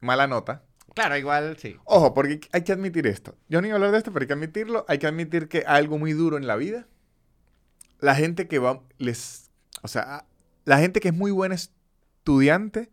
[0.00, 0.62] mala nota.
[0.94, 1.76] Claro, igual sí.
[1.84, 3.36] Ojo, porque hay que admitir esto.
[3.48, 4.84] Yo no iba a hablar de esto, pero hay que admitirlo.
[4.88, 6.86] Hay que admitir que hay algo muy duro en la vida.
[7.98, 9.50] La gente que va, les,
[9.82, 10.24] o sea,
[10.64, 12.90] la gente que es muy buena estudiante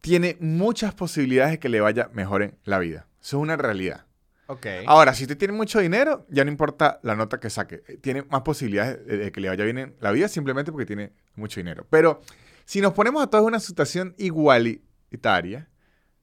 [0.00, 3.06] tiene muchas posibilidades de que le vaya mejor en la vida.
[3.20, 4.06] Eso es una realidad.
[4.46, 4.66] Ok.
[4.86, 7.82] Ahora, si usted tiene mucho dinero, ya no importa la nota que saque.
[7.86, 10.86] Eh, Tiene más posibilidades de, de que le vaya bien en la vida simplemente porque
[10.86, 11.86] tiene mucho dinero.
[11.90, 12.22] Pero
[12.64, 15.68] si nos ponemos a todos en una situación igualitaria,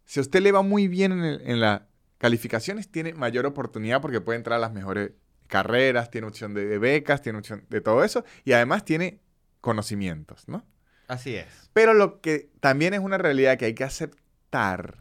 [0.05, 1.81] si a usted le va muy bien en, el- en las
[2.17, 5.11] calificaciones, tiene mayor oportunidad porque puede entrar a las mejores
[5.47, 9.19] carreras, tiene opción de, de becas, tiene opción de todo eso y además tiene
[9.61, 10.65] conocimientos, ¿no?
[11.07, 11.45] Así es.
[11.73, 14.97] Pero lo que también es una realidad que hay que aceptar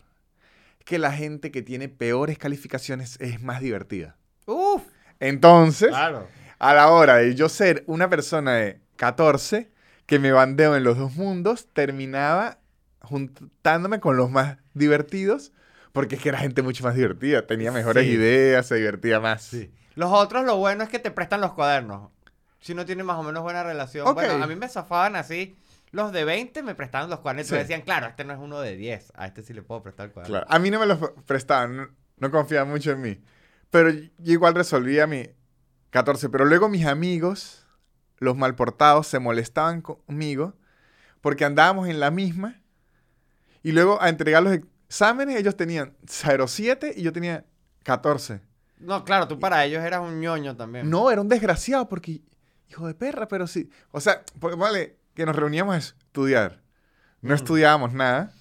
[0.78, 4.16] es que la gente que tiene peores calificaciones es más divertida.
[4.46, 4.82] Uf.
[5.20, 6.26] Entonces, Claro.
[6.58, 9.70] a la hora de yo ser una persona de 14
[10.06, 12.58] que me bandeo en los dos mundos, terminaba
[13.04, 15.52] juntándome con los más divertidos,
[15.92, 18.10] porque es que era gente mucho más divertida, tenía mejores Sí.
[18.12, 19.42] ideas, se divertía más.
[19.42, 19.72] Sí.
[19.94, 22.10] Los otros, lo bueno es que te prestan los cuadernos.
[22.60, 24.06] Si no tienen más o menos buena relación.
[24.08, 24.14] Ok.
[24.14, 25.56] Bueno, a mí me zafaban así.
[25.92, 27.54] Los de 20 me prestaban los cuadernos y Sí.
[27.54, 29.12] me decían, claro, este no es uno de 10.
[29.14, 30.32] A este sí le puedo prestar el cuaderno.
[30.40, 30.46] Claro.
[30.50, 31.88] A mí no me los prestaban, no,
[32.18, 33.20] no confiaban mucho en mí.
[33.70, 35.28] Pero yo igual resolvía mi
[35.90, 36.28] 14.
[36.30, 37.66] Pero luego mis amigos,
[38.18, 40.54] los malportados, se molestaban conmigo
[41.20, 42.60] porque andábamos en la misma.
[43.64, 47.44] Y luego a entregar los exámenes, ellos tenían 0,7 y yo tenía
[47.82, 48.40] 14.
[48.78, 50.88] No, claro, tú para ellos eras un ñoño también.
[50.88, 52.20] No, era un desgraciado porque,
[52.68, 53.68] hijo de perra, pero sí.
[53.90, 56.62] O sea, porque, vale, que nos reuníamos a estudiar.
[57.22, 57.36] No Mm.
[57.36, 58.32] estudiábamos nada.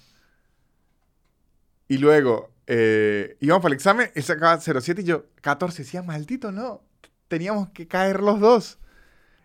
[1.88, 5.82] Y luego eh, íbamos para el examen, él sacaba 07 y yo 14.
[5.82, 6.82] Decía, maldito, no.
[7.28, 8.78] Teníamos que caer los dos.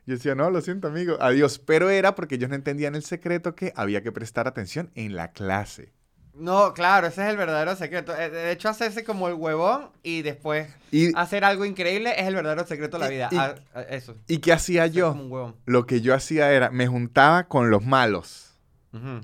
[0.09, 1.17] Yo decía, no, lo siento, amigo.
[1.21, 1.59] Adiós.
[1.59, 5.31] Pero era porque ellos no entendían el secreto que había que prestar atención en la
[5.33, 5.93] clase.
[6.33, 8.15] No, claro, ese es el verdadero secreto.
[8.17, 12.33] Eh, De hecho, hacerse como el huevón y después ¿Y, hacer algo increíble es el
[12.33, 13.29] verdadero secreto de la vida.
[13.31, 14.15] y- Ah, ah, eso.
[14.27, 15.11] ¿y qué hacía ser yo?
[15.11, 15.55] un.
[15.67, 18.57] Lo que yo hacía era, me juntaba con los malos.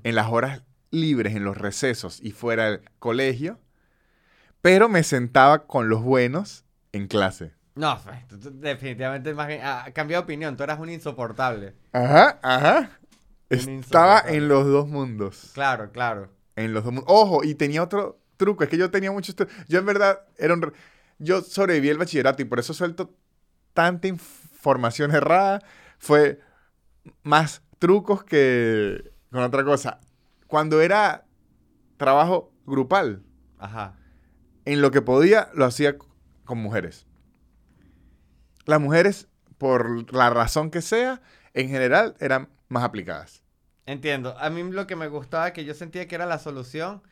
[0.04, 3.60] En las horas libres, en los recesos y fuera del colegio,
[4.62, 7.54] pero me sentaba con los buenos en clase.
[7.76, 8.00] No,
[8.54, 11.76] definitivamente más bien, ah, cambié de opinión, tú eras un insoportable.
[11.92, 12.90] Ajá, ajá.
[13.50, 15.52] Un Estaba en los dos mundos.
[15.54, 16.30] Claro, claro.
[16.56, 17.12] En los dos mundos.
[17.14, 18.66] Ojo, y tenía otro trucos.
[18.66, 19.54] Es que yo tenía muchos trucos.
[19.68, 20.74] Yo en verdad era un...
[21.20, 23.14] Yo sobreviví el bachillerato y por eso suelto
[23.74, 25.62] tanta información errada.
[26.00, 26.40] Fue
[27.24, 30.00] más trucos que con otra cosa.
[30.48, 31.26] Cuando era
[31.98, 33.24] trabajo grupal,
[33.60, 33.96] Ajá.
[34.66, 35.98] en lo que podía, lo hacía
[36.46, 37.06] con mujeres.
[38.66, 41.22] Las mujeres, por la razón que sea,
[41.54, 43.42] en general eran más aplicadas.
[43.86, 44.36] Entiendo.
[44.40, 47.04] A mí lo que me gustaba, que yo sentía que era la solución,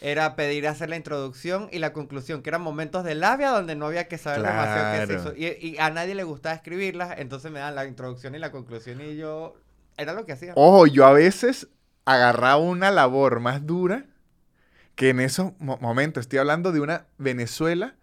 [0.00, 3.86] era pedir hacer la introducción y la conclusión, que eran momentos de labia donde no
[3.86, 5.06] había que saber demasiado qué Claro.
[5.06, 5.36] se hizo.
[5.36, 9.00] Y, y a nadie le gustaba escribirlas, entonces me dan la introducción y la conclusión
[9.00, 9.54] y yo...
[9.96, 10.52] Era lo que hacía.
[10.56, 11.68] Ojo, yo a veces
[12.06, 14.06] agarraba una labor más dura
[14.94, 16.22] que en esos mo- momentos.
[16.22, 17.96] Estoy hablando de una Venezuela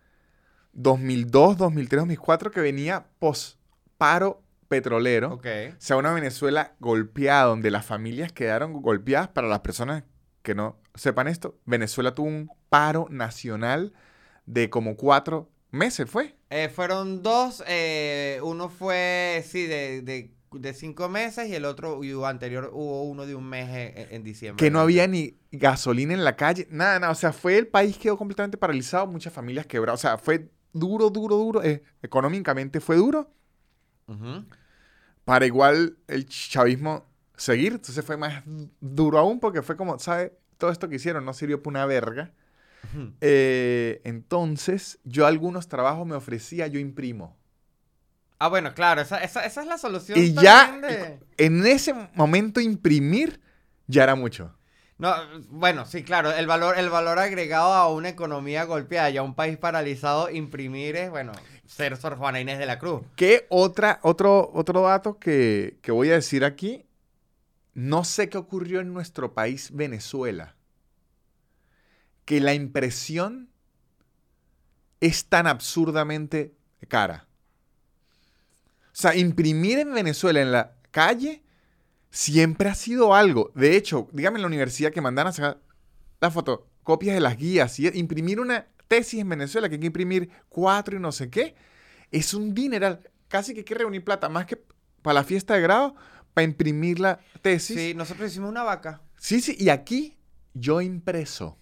[0.77, 3.57] 2002, 2003, 2004 que venía post
[3.97, 5.33] paro petrolero.
[5.33, 5.41] O
[5.79, 9.27] sea, una Venezuela golpeada, donde las familias quedaron golpeadas.
[9.29, 10.03] Para las personas
[10.43, 13.93] que no sepan esto, Venezuela tuvo un paro nacional
[14.45, 16.35] de como cuatro meses, ¿fue?
[16.51, 22.03] Eh, fueron dos, eh, uno fue, sí, de, de, de cinco meses y el otro
[22.03, 24.63] y anterior hubo uno de un mes en, en diciembre.
[24.63, 27.11] Que no había ni gasolina en la calle, nada, nada.
[27.11, 29.99] O sea, fue el país quedó completamente paralizado, muchas familias quebradas.
[29.99, 31.63] O sea, fue duro, duro, duro.
[31.63, 33.29] eh, económicamente fue duro.
[35.25, 37.73] Para igual el chavismo seguir.
[37.73, 38.43] Entonces fue más
[38.79, 40.31] duro aún porque fue como, ¿sabes?
[40.57, 42.31] Todo esto que hicieron no sirvió para una verga.
[43.21, 47.35] Eh, entonces, yo algunos trabajos me ofrecía, yo imprimo.
[48.39, 50.19] Ah, bueno, claro, esa, esa, esa es la solución.
[50.19, 53.41] Y ya, de- en ese momento, imprimir
[53.87, 54.53] ya era mucho.
[54.97, 55.13] No,
[55.49, 59.35] bueno, sí, claro, el valor, el valor agregado a una economía golpeada y a un
[59.35, 61.33] país paralizado, imprimir es, bueno,
[61.67, 63.03] ser Sor Juana Inés de la Cruz.
[63.15, 66.87] ¿Qué otra, otro, otro dato que, que voy a decir aquí?
[67.75, 70.55] No sé qué ocurrió en nuestro país, Venezuela.
[72.25, 73.51] Que la impresión
[74.99, 76.55] es tan absurdamente
[76.87, 77.27] cara.
[78.87, 81.43] O sea, imprimir en Venezuela en la calle
[82.17, 83.51] siempre ha sido algo.
[83.53, 85.61] De hecho, dígame en la universidad que mandan a sacar
[86.19, 90.29] las fotocopias de las guías y imprimir una tesis en Venezuela que hay que imprimir
[90.49, 91.53] cuatro y no sé qué.
[92.11, 93.07] Es un dineral.
[93.27, 94.59] Casi que hay que reunir plata más que
[95.03, 95.95] para la fiesta de grado,
[96.33, 97.77] para imprimir la tesis.
[97.77, 99.01] Sí, nosotros hicimos una vaca.
[99.17, 100.17] Sí, sí, y aquí
[100.55, 101.59] yo impreso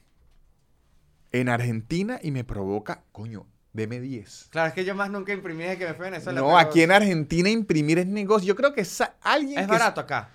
[1.33, 4.47] en Argentina y me provoca, coño, deme 10.
[4.51, 6.39] Claro, es que yo más nunca imprimí desde que me fui a Venezuela.
[6.39, 8.47] No, pero aquí en Argentina imprimir es negocio.
[8.47, 8.87] Yo creo que
[9.21, 10.31] alguien Es que barato acá.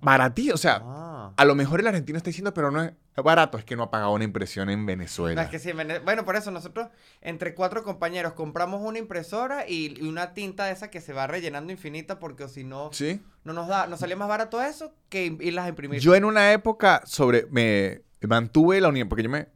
[0.00, 1.32] Baratísimo, o sea, Ah.
[1.36, 3.90] a lo mejor el argentino está diciendo, pero no es barato, es que no ha
[3.90, 5.42] pagado una impresión en No, Venezuela.
[5.42, 5.72] es que sí,
[6.04, 6.88] bueno, por eso nosotros
[7.20, 11.72] entre cuatro compañeros compramos una impresora y, una tinta de esa que se va rellenando
[11.72, 13.20] infinita porque si no, Sí.
[13.44, 16.00] no nos da, nos salía más barato eso que irlas a imprimir.
[16.00, 19.48] Yo en una época sobre me mantuve la universidad, porque yo me,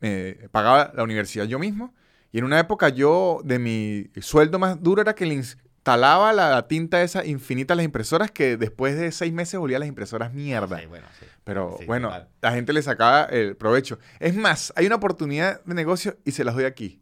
[0.00, 1.94] me pagaba la universidad yo mismo,
[2.32, 5.34] y en una época yo de mi sueldo más duro era que le
[5.86, 9.86] instalaba la tinta esa infinita a las impresoras que después de seis meses volvía las
[9.88, 10.80] impresoras mierda.
[10.80, 11.26] Sí, bueno, sí.
[11.44, 12.28] Pero Sí, bueno, total.
[12.42, 14.00] la gente le sacaba el provecho.
[14.18, 17.00] Es más, hay una oportunidad de negocio y se las doy aquí.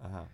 [0.00, 0.26] Ajá.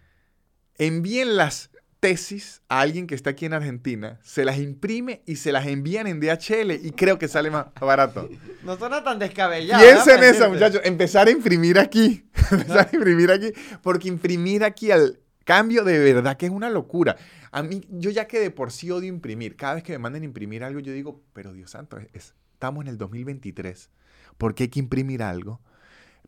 [0.79, 5.53] envíen las tesis a alguien que está aquí en Argentina, se las imprime y se
[5.53, 8.29] las envían en DHL y creo que sale más barato.
[8.63, 9.83] No suena tan descabellado.
[9.83, 10.37] Piensen ¿verdad?
[10.37, 10.81] eso, muchachos.
[10.85, 12.27] Empezar a imprimir aquí.
[12.51, 13.53] Empezar a imprimir aquí.
[13.83, 17.17] Porque imprimir aquí al cambio de verdad que es una locura.
[17.53, 19.57] A mí, yo ya que de por sí odio imprimir.
[19.57, 22.83] Cada vez que me manden imprimir algo, yo digo, pero Dios santo, es- es- estamos
[22.85, 23.91] en el 2023.
[24.39, 25.61] ¿Por qué hay que imprimir algo?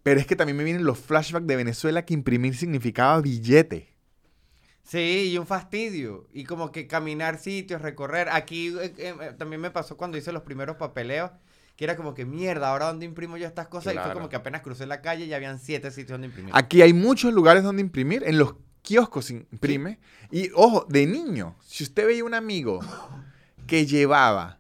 [0.03, 3.93] Pero es que también me vienen los flashbacks de Venezuela que imprimir significaba billete.
[4.85, 6.29] Sí, y un fastidio.
[6.33, 8.29] Y como que caminar sitios, recorrer.
[8.31, 11.33] Aquí eh, eh, también me pasó cuando hice los primeros papeleos.
[11.75, 13.93] Que era como que mierda, ahora dónde imprimo yo estas cosas.
[13.95, 16.53] Y fue como que apenas crucé la calle y ya habían siete sitios donde imprimir.
[16.57, 18.23] Aquí hay muchos lugares donde imprimir.
[18.25, 18.55] En los
[18.87, 19.99] kioscos imprime.
[20.31, 22.81] Y ojo, de niño, si usted veía un amigo
[23.67, 24.59] que llevaba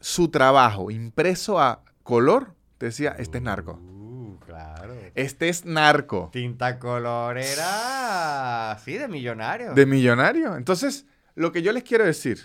[0.00, 3.74] su trabajo impreso a color, te decía, este es narco.
[3.74, 4.94] Uh, claro.
[5.14, 6.30] Este es narco.
[6.32, 8.76] Tinta color era.
[8.84, 9.74] Sí, de millonario.
[9.74, 10.56] De millonario.
[10.56, 12.40] Entonces, lo que yo les quiero decir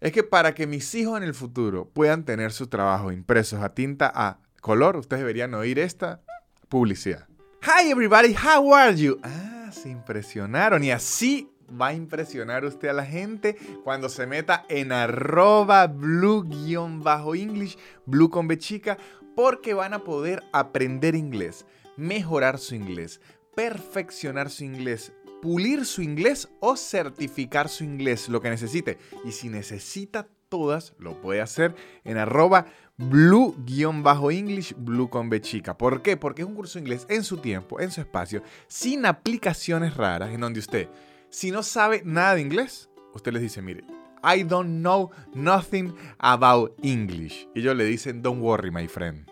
[0.00, 3.74] es que para que mis hijos en el futuro puedan tener su trabajo impresos a
[3.74, 6.20] tinta a color, ustedes deberían oír esta
[6.68, 7.28] publicidad.
[7.62, 9.18] Hi everybody, how are you?
[9.22, 11.50] Ah, se impresionaron y así
[11.80, 18.48] va a impresionar usted a la gente cuando se meta en arroba blue-english, blue con
[18.48, 18.98] B chica,
[19.34, 23.20] porque van a poder aprender inglés, mejorar su inglés,
[23.54, 28.98] perfeccionar su inglés, pulir su inglés o certificar su inglés, lo que necesite.
[29.24, 31.74] Y si necesita todas, lo puede hacer
[32.04, 32.66] en arroba
[32.98, 35.76] blue-english, blue con B chica.
[35.76, 36.16] ¿Por qué?
[36.16, 40.30] Porque es un curso de inglés en su tiempo, en su espacio, sin aplicaciones raras,
[40.30, 40.88] en donde usted,
[41.28, 43.84] si no sabe nada de inglés, usted les dice, mire,
[44.22, 47.48] I don't know nothing about English.
[47.54, 49.28] Y ellos le dicen, don't worry, my friend.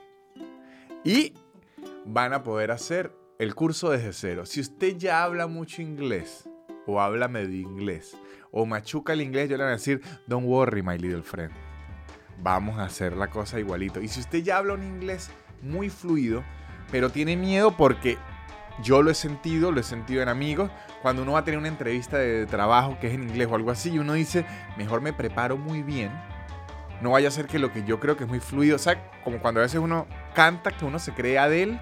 [1.05, 1.35] Y
[2.05, 4.47] van a poder hacer el curso desde cero.
[4.47, 6.49] Si usted ya habla mucho inglés,
[6.87, 8.17] o habla medio inglés,
[8.51, 11.53] o machuca el inglés, yo le voy a decir, don't worry, my little friend.
[12.43, 14.01] Vamos a hacer la cosa igualito.
[14.01, 15.31] Y si usted ya habla un inglés
[15.63, 16.45] muy fluido,
[16.91, 18.19] pero tiene miedo porque
[18.83, 20.71] yo lo he sentido, lo he sentido en amigos,
[21.03, 23.71] cuando uno va a tener una entrevista de trabajo que es en inglés o algo
[23.71, 24.45] así, y uno dice,
[24.77, 26.11] mejor me preparo muy bien.
[27.01, 29.11] No vaya a ser que lo que yo creo que es muy fluido, o sea,
[29.23, 31.81] como cuando a veces uno canta, que uno se crea de él,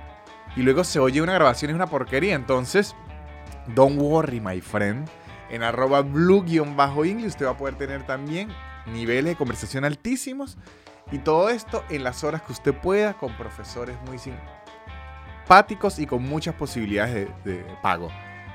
[0.56, 2.34] y luego se oye una grabación y es una porquería.
[2.34, 2.94] Entonces,
[3.74, 5.08] don't worry, my friend.
[5.50, 8.48] En arroba blue-english usted va a poder tener también
[8.86, 10.58] niveles de conversación altísimos.
[11.10, 16.22] Y todo esto en las horas que usted pueda con profesores muy simpáticos y con
[16.22, 18.10] muchas posibilidades de, pago.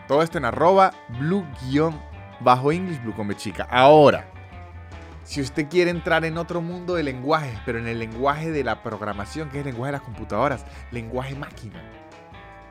[0.07, 3.67] Todo esto en arroba blue-english, blue con chica.
[3.69, 4.31] Ahora,
[5.27, 8.81] si usted quiere entrar en otro mundo de lenguajes, pero en el lenguaje de la
[8.81, 11.83] programación, que es el lenguaje de las computadoras, lenguaje máquina.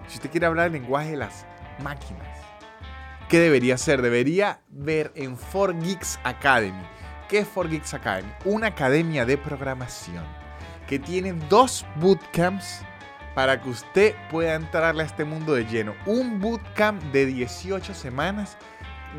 [0.08, 1.44] Si usted quiere hablar el lenguaje de las
[1.82, 2.26] máquinas,
[3.28, 4.00] ¿qué debería hacer?
[4.00, 6.82] Debería ver en 4Geeks Academy.
[7.28, 8.32] ¿Qué es 4Geeks Academy?
[8.44, 10.24] Una academia de programación
[10.86, 12.82] que tiene dos bootcamps
[13.34, 15.94] para que usted pueda entrarle a este mundo de lleno.
[16.06, 18.56] Un bootcamp de 18 semanas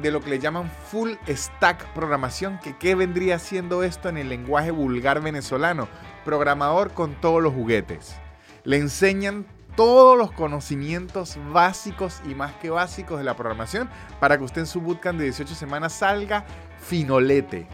[0.01, 4.29] de lo que le llaman full stack programación, que qué vendría siendo esto en el
[4.29, 5.89] lenguaje vulgar venezolano,
[6.23, 8.15] programador con todos los juguetes.
[8.63, 13.89] Le enseñan todos los conocimientos básicos y más que básicos de la programación
[14.21, 16.45] para que usted en su bootcamp de 18 semanas salga
[16.79, 17.67] finolete.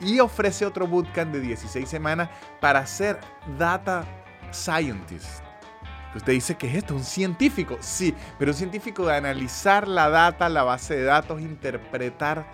[0.00, 2.28] Y ofrece otro bootcamp de 16 semanas
[2.60, 3.18] para ser
[3.58, 4.04] data
[4.52, 5.42] scientist
[6.14, 7.76] Usted dice que es esto, un científico.
[7.80, 12.46] Sí, pero un científico de analizar la data, la base de datos, interpretar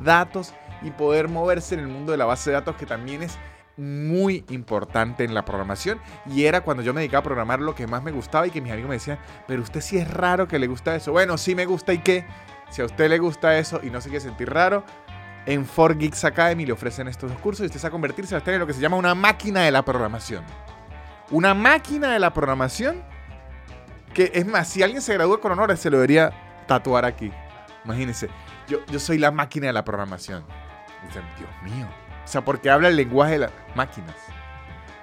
[0.00, 3.38] datos y poder moverse en el mundo de la base de datos que también es
[3.76, 7.86] muy importante en la programación y era cuando yo me dedicaba a programar lo que
[7.86, 10.58] más me gustaba y que mis amigos me decían, pero usted sí es raro que
[10.58, 11.12] le gusta eso.
[11.12, 12.26] Bueno, sí me gusta y qué.
[12.70, 14.84] Si a usted le gusta eso y no se quiere sentir raro,
[15.46, 18.42] en 4Geeks Academy le ofrecen estos dos cursos y usted se va a convertirse a
[18.44, 20.44] en lo que se llama una máquina de la programación
[21.30, 23.02] una máquina de la programación
[24.14, 26.32] que es más, si alguien se gradúa con honores, se lo debería
[26.66, 27.30] tatuar aquí.
[27.84, 28.30] Imagínense,
[28.66, 30.42] yo, yo soy la máquina de la programación.
[31.06, 31.86] Dicen, Dios mío.
[32.24, 34.16] O sea, porque habla el lenguaje de las máquinas.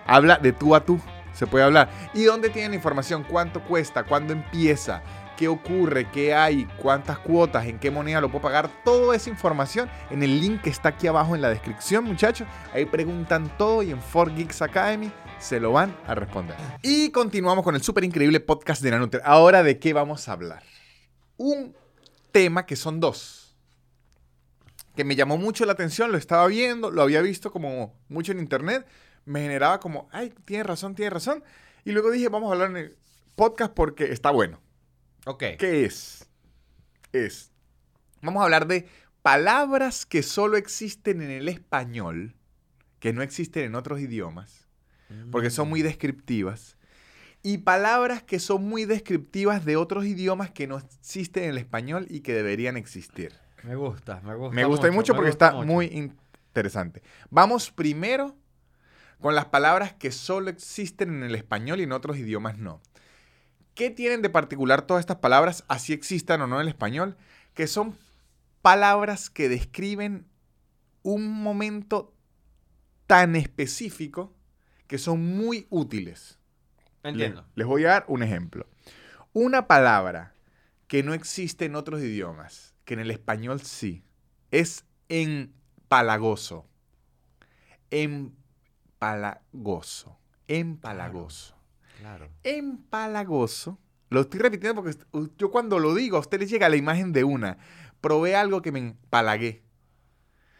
[0.07, 0.99] Habla de tú a tú.
[1.31, 1.89] Se puede hablar.
[2.15, 3.23] ¿Y dónde tienen información?
[3.23, 4.03] ¿Cuánto cuesta?
[4.03, 5.03] ¿Cuándo empieza?
[5.43, 6.09] ¿Qué ocurre?
[6.09, 6.65] ¿Qué hay?
[6.81, 7.65] ¿Cuántas cuotas?
[7.65, 8.71] ¿En qué moneda lo puedo pagar?
[8.85, 12.47] Toda esa información en el link que está aquí abajo en la descripción, muchachos.
[12.71, 16.55] Ahí preguntan todo y en 4Geeks Academy se lo van a responder.
[16.81, 19.21] Y continuamos con el súper increíble podcast de Nanuter.
[19.25, 20.63] Ahora, ¿de qué vamos a hablar?
[21.35, 21.75] Un
[22.31, 23.57] tema que son dos.
[24.95, 28.39] Que me llamó mucho la atención, lo estaba viendo, lo había visto como mucho en
[28.39, 28.87] internet.
[29.25, 31.43] Me generaba como, ay, tiene razón, tiene razón.
[31.83, 32.97] Y luego dije, vamos a hablar en el
[33.35, 34.63] podcast porque está bueno.
[35.25, 35.43] Ok.
[35.59, 36.27] ¿Qué es?
[37.11, 37.51] Es.
[38.21, 38.87] Vamos a hablar de
[39.21, 42.35] palabras que solo existen en el español,
[42.99, 44.63] que no existen en otros idiomas
[45.31, 46.77] porque son muy descriptivas.
[47.41, 52.07] Y palabras que son muy descriptivas de otros idiomas que no existen en el español
[52.09, 53.33] y que deberían existir.
[53.63, 54.55] Me gusta, me gusta.
[54.55, 57.01] Me gusta mucho, porque está muy interesante.
[57.29, 58.35] Vamos primero
[59.19, 62.81] con las palabras que solo existen en el español y en otros idiomas no.
[63.75, 67.17] ¿Qué tienen de particular todas estas palabras, así existan o no en el español?
[67.53, 67.97] Que son
[68.61, 70.27] palabras que describen
[71.01, 72.13] un momento
[73.07, 74.33] tan específico
[74.87, 76.39] que son muy útiles.
[77.03, 77.45] Entiendo.
[77.55, 78.67] Les, voy a dar un ejemplo.
[79.33, 80.33] Una palabra
[80.87, 84.03] que no existe en otros idiomas, que en el español sí,
[84.51, 86.67] es empalagoso.
[87.89, 89.39] Empalagoso.
[90.47, 91.55] Empalagoso.
[91.99, 92.29] Claro.
[92.43, 93.79] Empalagoso.
[94.09, 94.97] Lo estoy repitiendo porque
[95.37, 97.57] yo cuando lo digo a usted le llega la imagen de una.
[98.01, 99.63] Probé algo que me empalagué.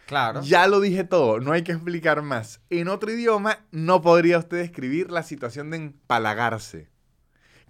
[0.06, 0.42] Claro.
[0.42, 2.62] Ya lo dije todo, no hay que explicar más.
[2.70, 6.90] En otro idioma no podría usted describir la situación de empalagarse.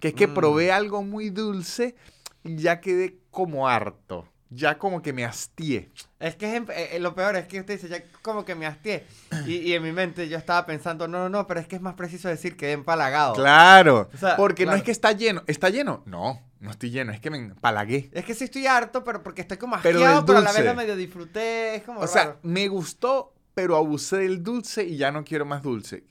[0.00, 0.34] Que es que mm.
[0.34, 1.94] probé algo muy dulce
[2.42, 4.28] y ya quedé como harto.
[4.50, 5.90] Ya como que me hastié.
[6.20, 9.04] Es que eh, eh, lo peor es que usted dice, ya como que me hastié.
[9.46, 11.94] Y, en mi mente yo estaba pensando, no, no, no, pero es que es más
[11.94, 13.34] preciso decir que empalagado.
[13.34, 14.08] Claro.
[14.36, 15.42] porque no es que está lleno.
[15.46, 16.02] ¿Está lleno?
[16.06, 16.40] No.
[16.60, 18.10] No estoy lleno, es que me empalagué.
[18.12, 20.96] Es que sí estoy harto, pero porque estoy como asqueado, pero, a la vez medio
[20.96, 21.74] disfruté.
[21.74, 25.62] Es como O sea, me gustó pero abusé del dulce y ya no quiero más
[25.62, 26.04] dulce.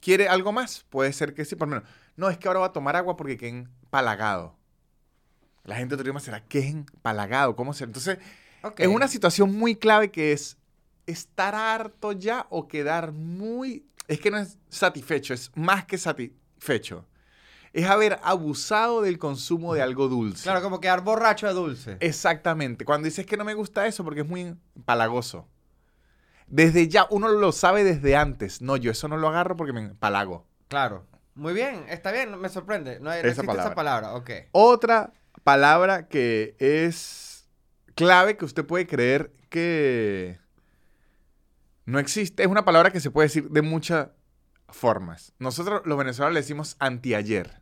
[0.00, 0.84] ¿Quiere algo más?
[0.90, 1.90] Puede ser que sí, por lo menos.
[2.16, 4.56] No, es que ahora va a tomar agua porque quedé empalagado.
[5.70, 7.54] La gente de otro idioma será, ¿qué es empalagado?
[7.54, 7.84] ¿Cómo se...?
[7.84, 8.18] Entonces,
[8.62, 8.80] Ok.
[8.80, 10.56] es una situación muy clave que es
[11.06, 13.86] estar harto ya o quedar muy...
[14.08, 17.06] Es que no es satisfecho, es más que satisfecho.
[17.72, 20.42] Es haber abusado del consumo de algo dulce.
[20.42, 21.96] Claro, como quedar borracho de dulce.
[22.00, 22.84] Exactamente.
[22.84, 25.46] Cuando dices que no me gusta eso porque es muy empalagoso.
[26.48, 28.60] Desde ya, uno lo sabe desde antes.
[28.60, 30.48] No, yo eso no lo agarro porque me empalago.
[30.66, 31.06] Claro.
[31.36, 32.98] Muy bien, está bien, me sorprende.
[32.98, 33.64] No, no Esa existe palabra.
[33.66, 34.30] esa palabra, ok.
[34.50, 35.12] Otra
[35.50, 37.48] palabra que es
[37.96, 40.38] clave que usted puede creer que
[41.86, 42.44] no existe.
[42.44, 44.10] Es una palabra que se puede decir de muchas
[44.68, 45.32] formas.
[45.40, 47.60] Nosotros los venezolanos le decimos anteayer.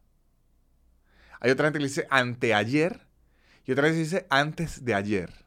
[1.40, 3.06] Hay otra gente que le dice anteayer
[3.64, 5.46] y otra vez dice antes de ayer.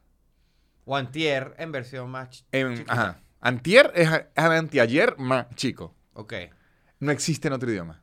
[0.84, 2.28] O antier en versión más...
[2.30, 2.92] ch- En- chiquita.
[2.92, 3.20] ajá.
[3.40, 5.94] Antier es, es anteayer más chico.
[6.14, 6.34] Ok.
[6.98, 8.01] No existe en otro idioma.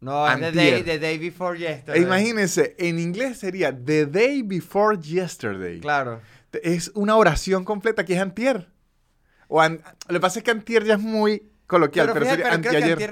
[0.00, 0.72] No, es the Antier.
[0.74, 2.02] day, the day before E yesterday.
[2.02, 5.78] imagínense, en inglés sería the day before yesterday.
[5.80, 6.20] Claro.
[6.62, 8.68] Es una oración completa que es antier.
[9.48, 12.50] O an- lo que pasa es que antier ya es muy coloquial, pero, fíjate, sería
[12.50, 13.10] pero creo que anteayer.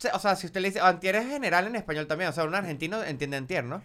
[0.00, 0.14] antier...
[0.14, 0.80] o sea, si usted le dice...
[0.80, 2.30] Antier es general en español también.
[2.30, 3.82] O sea, un argentino entiende antier, ¿no?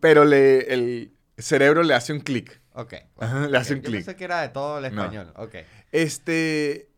[0.00, 2.60] Pero le, el cerebro le hace un clic.
[2.74, 2.94] Ok.
[3.18, 4.04] Ajá, le hace un Yo clic.
[4.04, 5.02] pensé que era de todo el No.
[5.02, 5.32] español.
[5.36, 5.54] Ok.
[5.92, 6.88] Este,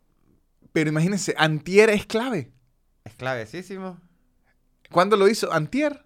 [0.73, 2.51] pero imagínense, antier es clave.
[3.05, 4.01] Es clavecísimo.
[4.91, 5.53] ¿Cuándo lo hizo?
[5.53, 6.05] Antier.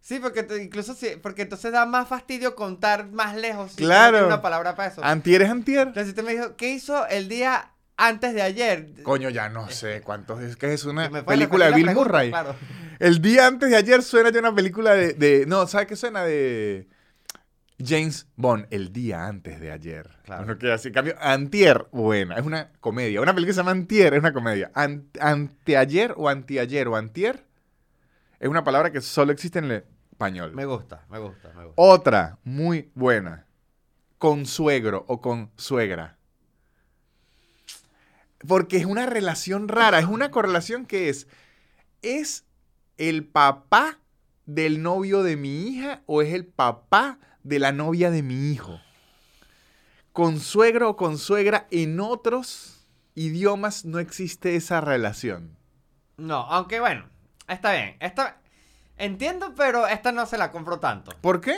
[0.00, 3.72] Sí, porque te- incluso sí, porque entonces da más fastidio contar más lejos.
[3.72, 4.20] si Claro.
[4.22, 5.04] no una palabra para eso.
[5.04, 5.88] Antier es antier.
[5.88, 8.94] Entonces usted me dijo, ¿qué hizo el día antes de ayer?
[9.02, 12.30] Coño, ya no sé cuántos es que es una película de Bill pregunta, Murray.
[12.30, 12.56] Claro.
[12.98, 16.24] El día antes de ayer suena de una película de, de- no, ¿sabe qué suena
[16.24, 16.88] de
[17.82, 18.66] James Bond?
[18.70, 20.08] El día antes de ayer.
[20.24, 20.44] Claro.
[20.44, 20.88] Uno queda así.
[20.88, 23.20] En cambio, Antier, buena, es una comedia.
[23.20, 24.70] Una película que se llama Antier es una comedia.
[24.74, 27.44] An- anteayer o antiayer o antier
[28.40, 30.54] es una palabra que solo existe en el español.
[30.54, 31.74] Me gusta, me gusta, me gusta.
[31.80, 33.46] Otra muy buena.
[34.18, 36.16] Consuegro o consuegra.
[38.48, 41.28] Porque es una relación rara, es una correlación que es,
[42.00, 42.46] ¿es
[42.96, 43.98] el papá
[44.46, 48.80] del novio de mi hija o es el papá de la novia de mi hijo?
[50.14, 55.58] Consuegro o consuegra en otros idiomas no existe esa relación.
[56.16, 57.10] No, aunque bueno,
[57.50, 57.96] está bien.
[58.00, 58.36] Esta
[58.96, 61.12] entiendo, pero esta no se la compro tanto.
[61.20, 61.56] ¿Por qué?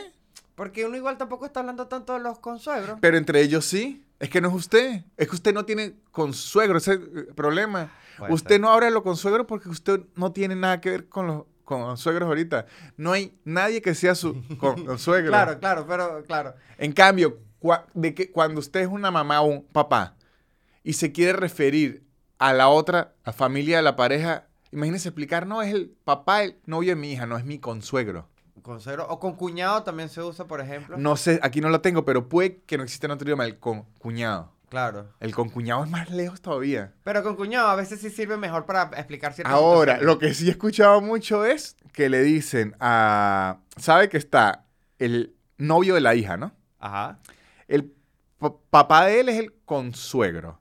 [0.55, 2.99] Porque uno igual tampoco está hablando tanto de los consuegros.
[3.01, 4.05] Pero entre ellos sí.
[4.21, 5.03] Es que no es usted.
[5.17, 7.91] Es que usted no tiene consuegro, ese es el problema.
[8.19, 8.61] Puede usted ser.
[8.61, 12.29] no habla de los consuegros porque usted no tiene nada que ver con los consuegros
[12.29, 12.67] ahorita.
[12.97, 15.31] No hay nadie que sea su con- consuegro.
[15.31, 16.55] Claro, claro, pero claro.
[16.79, 20.15] En cambio, cua- de que cuando usted es una mamá o un papá
[20.85, 22.05] y se quiere referir
[22.39, 26.57] a la otra a familia de la pareja, imagínese explicar, no, es el papá, el
[26.67, 28.29] novio de mi hija, no es mi consuegro.
[28.63, 30.97] Consuegro o con cuñado también se usa, por ejemplo.
[30.97, 33.59] No sé, aquí no lo tengo, pero puede que no exista en otro idioma el
[33.59, 34.53] concuñado.
[34.69, 35.09] Claro.
[35.21, 36.95] El concuñado es más lejos todavía.
[37.05, 40.07] Pero con cuñado a veces sí sirve mejor para explicar ciertas Ahora, situaciones.
[40.07, 43.59] lo que sí he escuchado mucho es que le dicen a...
[43.77, 44.65] ¿Sabe que está
[44.99, 46.53] el novio de la hija, no?
[46.79, 47.19] Ajá.
[47.69, 47.93] El
[48.39, 50.61] pa- papá de él es el consuegro.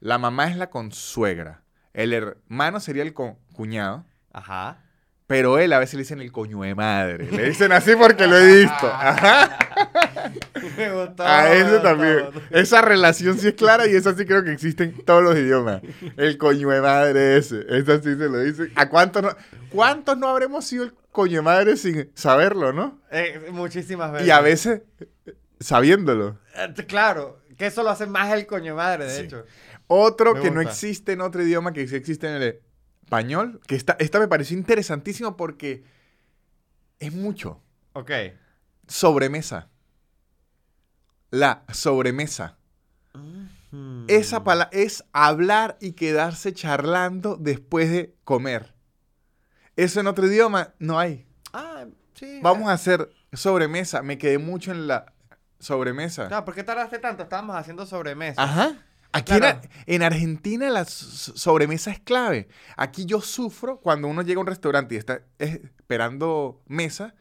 [0.00, 1.62] La mamá es la consuegra.
[1.92, 4.04] El hermano sería el con- cuñado.
[4.32, 4.78] Ajá.
[5.28, 7.30] Pero él a veces le dicen el coño de madre.
[7.30, 8.86] Le dicen así porque lo he visto.
[8.92, 9.56] Ajá.
[10.76, 11.22] me gustó.
[11.22, 12.24] A ese también.
[12.50, 15.80] Esa relación sí es clara y esa sí creo que existe en todos los idiomas.
[16.18, 17.64] El coño de madre ese.
[17.68, 18.72] Esa sí se lo dice.
[18.74, 19.30] ¿A cuántos no,
[19.70, 23.00] cuántos no habremos sido el coño de madre sin saberlo, no?
[23.10, 24.26] Eh, muchísimas veces.
[24.26, 26.38] Y a veces eh, sabiéndolo.
[26.56, 29.22] Eh, Claro, que eso lo hace más el coño madre, de Sí.
[29.22, 29.44] hecho.
[29.86, 32.60] Otro Me que no existe en otro idioma, que sí existe en el
[33.02, 35.84] español, que esta, esta me pareció interesantísimo porque
[36.98, 37.60] es mucho.
[37.92, 38.10] Ok.
[38.88, 39.68] Sobremesa.
[41.30, 42.56] La sobremesa.
[43.70, 44.04] Mm.
[44.08, 48.74] Esa palabra es hablar y quedarse charlando después de comer.
[49.76, 51.26] Eso en otro idioma no hay.
[51.52, 52.40] Ah, sí.
[52.42, 54.02] Vamos a hacer sobremesa.
[54.02, 55.12] Me quedé mucho en la
[55.58, 56.28] sobremesa.
[56.28, 57.22] Claro, ¿por qué tardaste tanto?
[57.22, 58.42] Estábamos haciendo sobremesa.
[58.42, 58.76] Ajá.
[59.12, 59.60] Aquí Claro.
[59.86, 62.48] en, en Argentina la so- sobremesa es clave.
[62.76, 67.14] Aquí yo sufro cuando uno llega a un restaurante y está esperando mesa,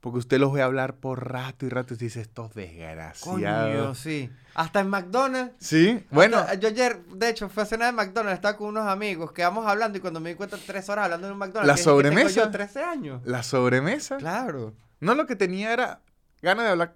[0.00, 3.98] porque usted los ve hablar por rato y rato y dice, estos Coño, desgraciados.
[3.98, 4.30] sí.
[4.54, 5.54] Hasta en McDonald's.
[5.60, 9.30] Sí, bueno, yo ayer, de hecho, fui a cenar en McDonald's, estaba con unos amigos,
[9.32, 11.66] quedamos hablando y cuando me di cuenta, tres horas hablando en un McDonald's.
[11.68, 12.44] La que es que tengo sobremesa.
[12.44, 13.22] yo 13 años.
[13.24, 14.16] la sobremesa.
[14.16, 14.74] Claro.
[15.00, 16.00] No lo que tenía era
[16.42, 16.92] ganas de hablar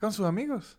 [0.00, 0.78] con sus amigos.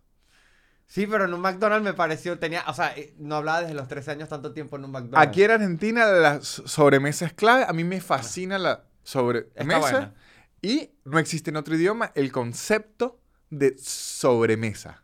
[0.86, 3.88] Sí, pero en un McDonald's me pareció, tenía, o sea, eh, no hablaba desde los
[3.88, 5.28] 13 años tanto tiempo en un McDonald's.
[5.28, 7.66] Aquí en Argentina la sobremesa es clave.
[7.68, 10.14] A mí me fascina la sobremesa.
[10.62, 13.20] Y no existe en otro idioma el concepto
[13.50, 15.04] de sobremesa.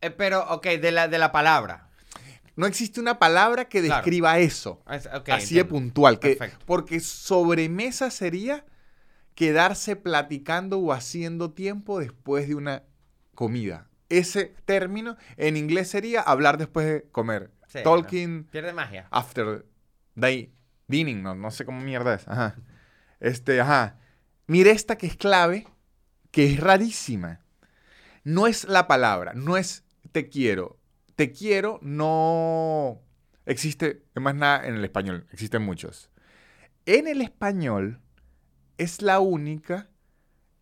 [0.00, 1.88] Eh, pero, ok, de la, de la palabra.
[2.56, 3.96] No existe una palabra que Claro.
[3.96, 4.82] describa eso.
[4.90, 5.68] Es- así de entiendo.
[5.68, 6.18] puntual.
[6.20, 6.64] Que, Perfecto.
[6.66, 8.64] porque sobremesa sería
[9.34, 12.84] quedarse platicando o haciendo tiempo después de una
[13.34, 13.88] comida.
[14.08, 17.50] Ese término en inglés sería hablar después de comer.
[17.66, 19.08] Sí, Talking Pierde magia.
[19.10, 19.64] after
[20.14, 20.52] day,
[20.86, 22.28] dining, no, no sé cómo mierda es.
[22.28, 22.56] Ajá.
[23.20, 23.98] Este, ajá.
[24.46, 25.66] Mire esta que es clave,
[26.30, 27.40] que es rarísima.
[28.22, 30.78] No es la palabra, no es te quiero.
[31.16, 33.00] Te quiero no
[33.46, 36.10] existe es más nada en el español, existen muchos.
[36.86, 38.00] En el español
[38.78, 39.88] es la única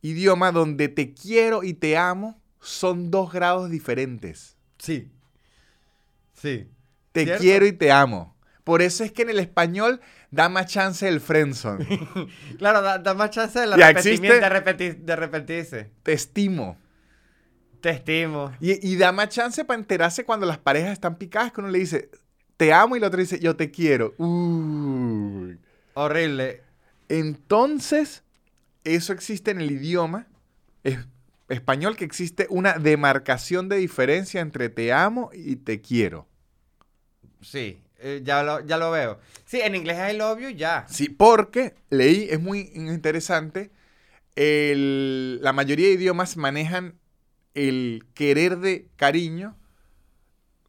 [0.03, 4.57] idioma donde te quiero y te amo son dos grados diferentes.
[4.79, 5.11] Sí.
[6.33, 6.69] Sí.
[7.13, 7.41] Te ¿Cierto?
[7.43, 8.35] quiero y te amo.
[8.65, 10.01] Por eso es que en el español
[10.31, 11.85] da más chance el friendzone.
[12.59, 15.91] Claro, da, da más chance de, la repetimiento, de, de repetirse.
[16.03, 16.79] te estimo.
[17.81, 18.53] Te estimo.
[18.61, 21.81] Y, y da más chance para enterarse cuando las parejas están picadas que uno le
[21.81, 22.11] dice,
[22.57, 24.15] te amo y el otro dice, yo te quiero.
[24.19, 25.59] Uy.
[25.95, 26.63] Horrible.
[27.09, 28.23] Entonces,
[28.85, 30.29] eso existe en el idioma
[30.85, 30.99] es-
[31.53, 36.29] español, que existe una demarcación de diferencia entre te amo y te quiero.
[37.41, 39.19] Sí, eh, ya, lo, ya lo veo.
[39.45, 40.87] Sí, en inglés es I love you, ya.
[40.89, 43.71] Sí, porque leí, es muy interesante,
[44.37, 46.99] el- la mayoría de idiomas manejan
[47.55, 49.57] el querer de cariño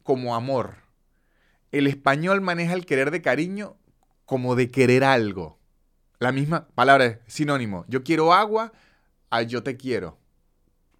[0.02, 0.76] como amor.
[1.72, 3.76] El español maneja el querer de cariño
[4.26, 5.58] como de querer algo.
[6.18, 7.84] La misma palabra es sinónimo.
[7.88, 8.72] Yo quiero agua,
[9.30, 10.18] a yo te quiero.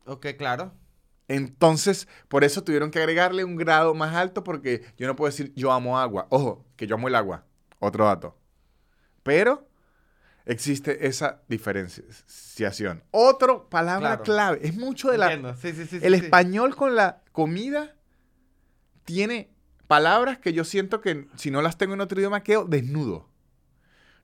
[0.07, 0.73] Ok, claro.
[1.29, 5.53] Entonces, por eso tuvieron que agregarle un grado más alto porque yo no puedo decir
[5.55, 6.27] yo amo agua.
[6.31, 7.47] Ojo, que yo amo el agua.
[7.79, 8.37] Otro dato.
[9.23, 9.67] Pero
[10.45, 13.03] existe esa diferenciación.
[13.11, 14.23] Otro palabra Claro.
[14.23, 14.59] clave.
[14.63, 15.33] Es mucho de la...
[15.33, 15.57] Entiendo.
[15.57, 15.99] Sí, sí, sí.
[16.03, 17.97] el español con la comida
[19.05, 19.51] tiene
[19.87, 23.31] palabras que yo siento que si no las tengo en otro idioma quedo desnudo.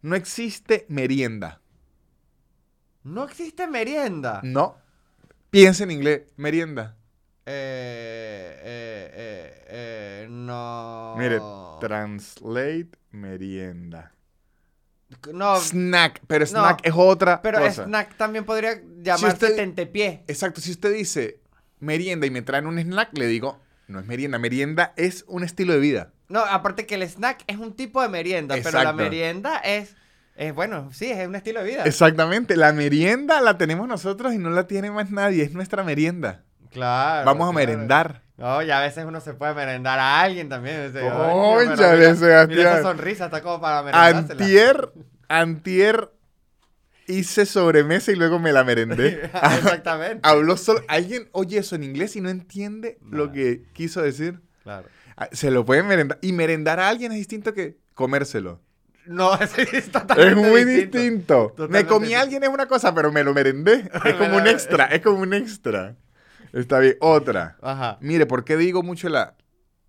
[0.03, 1.61] No existe merienda.
[3.03, 4.41] No existe merienda.
[4.43, 4.77] No.
[5.51, 6.23] Piensa en inglés.
[6.37, 6.97] Merienda.
[7.47, 11.15] Eh, eh, eh, eh, no.
[11.19, 11.41] Mire,
[11.81, 14.13] translate merienda.
[15.33, 17.85] No, Snack, pero No, snack es otra pero cosa.
[17.85, 20.23] snack también podría llamarse usted- tentepié.
[20.29, 21.41] Exacto, si usted dice
[21.81, 25.73] merienda y me traen un snack, le digo, no es merienda, merienda es un estilo
[25.73, 26.13] de vida.
[26.29, 29.97] No, aparte que el snack es un tipo de merienda, pero la merienda es,
[30.41, 31.85] es, bueno, sí, es un estilo de vida.
[31.85, 36.45] Exactamente, la merienda la tenemos nosotros y no la tiene más nadie, es nuestra merienda.
[36.71, 37.27] Claro.
[37.27, 37.67] Vamos a claro.
[37.67, 38.23] merendar.
[38.39, 40.87] No, y a veces uno se puede merendar a alguien también.
[40.87, 42.49] dice, "Ay, Cónchale, pero mira- Sebastián.
[42.49, 44.43] Mira esa sonrisa, está como para merendársela.
[44.43, 44.93] Antier,
[45.29, 46.11] antier
[47.07, 49.21] hice sobremesa y luego me la merendé.
[49.59, 50.21] Exactamente.
[50.23, 54.41] Habló solo, alguien oye eso en inglés y no entiende lo que quiso decir.
[54.63, 54.89] Claro.
[55.17, 56.19] Ah, Se lo pueden merendar.
[56.23, 58.61] Y merendar a alguien es distinto que comérselo.
[59.07, 60.99] No, es, es muy distinto.
[60.99, 61.69] distinto.
[61.69, 63.91] Me comí a alguien es una cosa, pero me lo merendé.
[64.05, 65.97] Es como un extra, es como un extra.
[66.53, 66.97] Está bien.
[67.01, 67.57] Otra.
[67.63, 67.99] Ajá.
[68.01, 69.37] Mire, ¿por qué digo mucho la,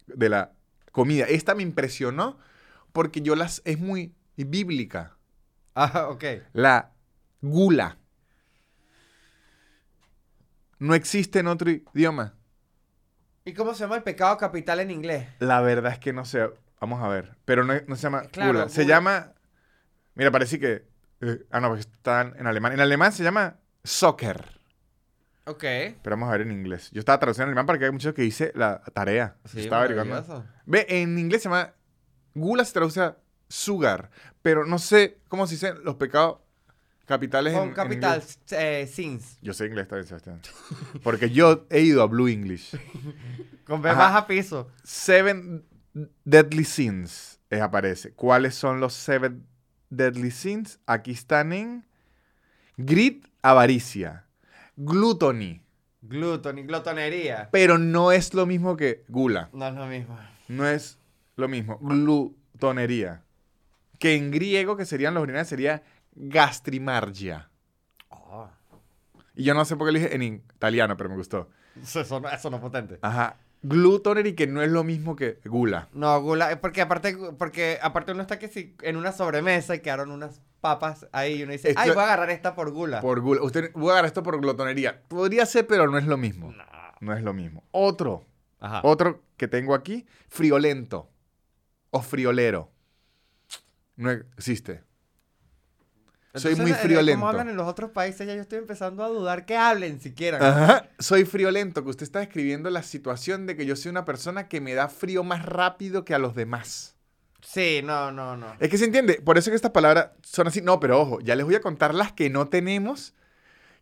[0.07, 0.51] de la
[0.91, 1.25] comida?
[1.25, 2.37] Esta me impresionó
[2.93, 3.61] porque yo las...
[3.65, 5.17] Es muy bíblica.
[5.73, 6.23] Ajá, ok.
[6.53, 6.91] La
[7.41, 7.97] gula.
[10.79, 12.33] No existe en otro idioma.
[13.45, 15.27] ¿Y cómo se llama el pecado capital en inglés?
[15.39, 16.49] La verdad es que no sé.
[16.81, 17.37] Vamos a ver.
[17.45, 18.69] Pero no, no se llama Claro, gula.
[18.69, 18.95] Se gula.
[18.95, 19.33] llama.
[20.15, 20.85] Mira, parece que.
[21.21, 22.73] eh, ah, no, porque están en alemán.
[22.73, 24.59] En alemán se llama soccer.
[25.45, 25.61] Ok.
[25.61, 26.89] Pero vamos a ver en inglés.
[26.91, 29.37] Yo estaba traduciendo en alemán porque hay muchos que hice la tarea.
[29.45, 30.45] Sí, estaba averiguando.
[30.65, 31.73] Ve, en inglés se llama.
[32.33, 33.17] Gula se traduce a
[33.47, 34.09] sugar.
[34.41, 36.39] Pero no sé cómo se dicen los pecados
[37.05, 38.39] capitales en- Con en capital, inglés.
[38.51, 39.37] eh, sins.
[39.41, 40.39] Yo sé inglés también, Sebastián.
[41.03, 42.75] Porque yo he ido a Blue English.
[43.65, 44.69] Con B baja piso.
[44.83, 45.65] Seven
[46.23, 48.11] Deadly Sins eh, aparece.
[48.13, 49.45] ¿Cuáles son los Seven
[49.89, 50.79] Deadly Sins?
[50.85, 51.85] Aquí están en
[52.77, 54.25] Grit, avaricia,
[54.75, 55.61] gluttony.
[56.03, 57.49] Glutón y glotonería.
[57.51, 59.49] Pero no es lo mismo que gula.
[59.53, 60.17] No es lo mismo.
[60.47, 60.97] No es
[61.35, 61.77] lo mismo.
[61.79, 63.23] Glutonería.
[63.99, 65.83] Que en griego, que serían los originales, sería
[66.13, 67.49] gastrimargia.
[68.09, 68.49] Oh,
[69.35, 71.49] Y yo no sé por qué lo dije en italiano, pero me gustó.
[71.81, 72.97] eso, eso no es potente.
[73.03, 73.37] Ajá.
[73.63, 75.87] Glutonery, que no es lo mismo que gula.
[75.93, 79.79] No, gula, eh, porque aparte, porque aparte uno está que si en una sobremesa y
[79.81, 83.01] quedaron unas papas ahí y uno dice, Esto- ay, voy a agarrar esta por gula.
[83.01, 83.41] Por gula.
[83.43, 85.03] Usted voy a agarrar esto por glotonería.
[85.07, 86.51] Podría ser, pero no es lo mismo.
[86.51, 86.63] No.
[87.01, 87.63] No es lo mismo.
[87.71, 88.25] Otro,
[88.59, 88.81] Ajá.
[88.83, 91.09] otro que tengo aquí, friolento
[91.89, 92.71] o friolero.
[93.95, 94.83] No existe.
[96.33, 97.19] Soy muy Entonces, eh, friolento.
[97.19, 98.25] ¿Cómo hablan en los otros países?
[98.25, 100.39] Ya yo estoy empezando a dudar que hablen siquiera.
[100.39, 100.45] ¿no?
[100.45, 100.89] Ajá.
[100.97, 104.61] Soy friolento, que usted está describiendo la situación de que yo soy una persona que
[104.61, 106.95] me da frío más rápido que a los demás.
[107.41, 108.55] Sí, no, no, no.
[108.59, 110.61] Es que se entiende, por eso que estas palabras son así.
[110.61, 113.13] No, pero ojo, ya les voy a contar las que no tenemos,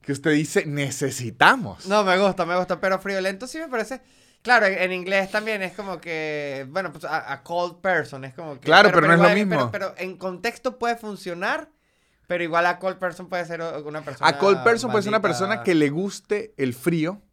[0.01, 1.85] que usted dice necesitamos.
[1.85, 4.01] No, me gusta, me gusta, pero friolento sí me parece...
[4.41, 8.53] Claro, en, inglés también es como que, bueno, pues a, a cold person es como
[8.53, 8.61] que...
[8.61, 9.69] Claro, pero no es lo mismo.
[9.69, 11.67] Pero, pero en contexto puede funcionar,
[12.29, 15.19] pero igual a cold person puede ser una persona A cold person puede ser una
[15.19, 17.23] persona que le guste el frío.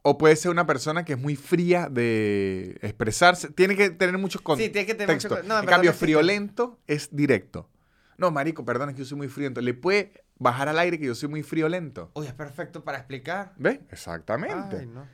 [0.00, 3.50] O puede ser una persona que es muy fría de expresarse.
[3.50, 5.46] Tiene que tener muchos Sí, tiene que tener mucho contextos.
[5.46, 7.68] no, en cambio, friolento es directo.
[8.16, 9.60] No, marico, perdón, es que yo soy muy friolento.
[9.60, 12.10] Le puede bajar al aire que yo soy muy friolento.
[12.14, 13.52] Uy, es perfecto para explicar.
[13.58, 13.82] ¿Ve?
[13.90, 14.78] Exactamente.
[14.78, 15.06] Ay, no.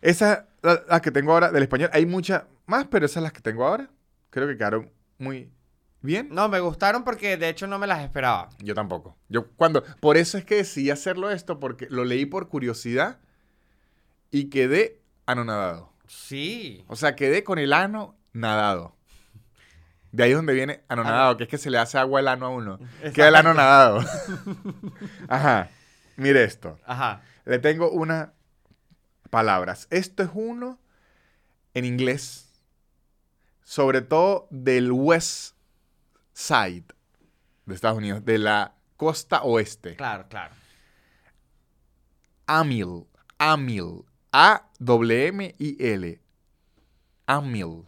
[0.00, 1.90] Esa la, la que tengo ahora del español.
[1.92, 3.90] Hay muchas más, pero esas las que tengo ahora.
[4.30, 5.52] Creo que quedaron muy
[6.00, 6.28] bien.
[6.30, 8.48] No, me gustaron porque de hecho no me las esperaba.
[8.58, 9.16] Yo tampoco.
[9.28, 9.82] Yo cuando.
[10.00, 13.18] Por eso es que decidí hacerlo esto, porque lo leí por curiosidad
[14.30, 15.92] y quedé anonadado.
[16.06, 16.84] Sí.
[16.88, 18.96] O sea, quedé con el ano nadado.
[20.10, 22.46] De ahí es donde viene anonadado, que es que se le hace agua al ano
[22.46, 22.78] a uno.
[23.12, 24.00] Queda el ano nadado.
[25.28, 25.68] Ajá.
[26.16, 26.78] Mire esto.
[26.86, 27.22] Ajá.
[27.44, 28.30] Le tengo unas
[29.30, 29.86] palabras.
[29.90, 30.80] Esto es uno
[31.74, 32.50] en inglés,
[33.62, 35.57] sobre todo del West
[36.38, 36.84] Side
[37.66, 39.96] de Estados Unidos, de la costa oeste.
[39.96, 40.54] Claro, claro.
[42.46, 43.06] Amil,
[43.38, 46.20] Amil, A-W-M-I-L.
[47.26, 47.84] Amil.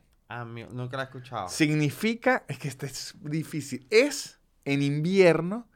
[0.47, 1.49] Mi- nunca la he escuchado.
[1.49, 5.69] Significa, es que este es difícil, es en invierno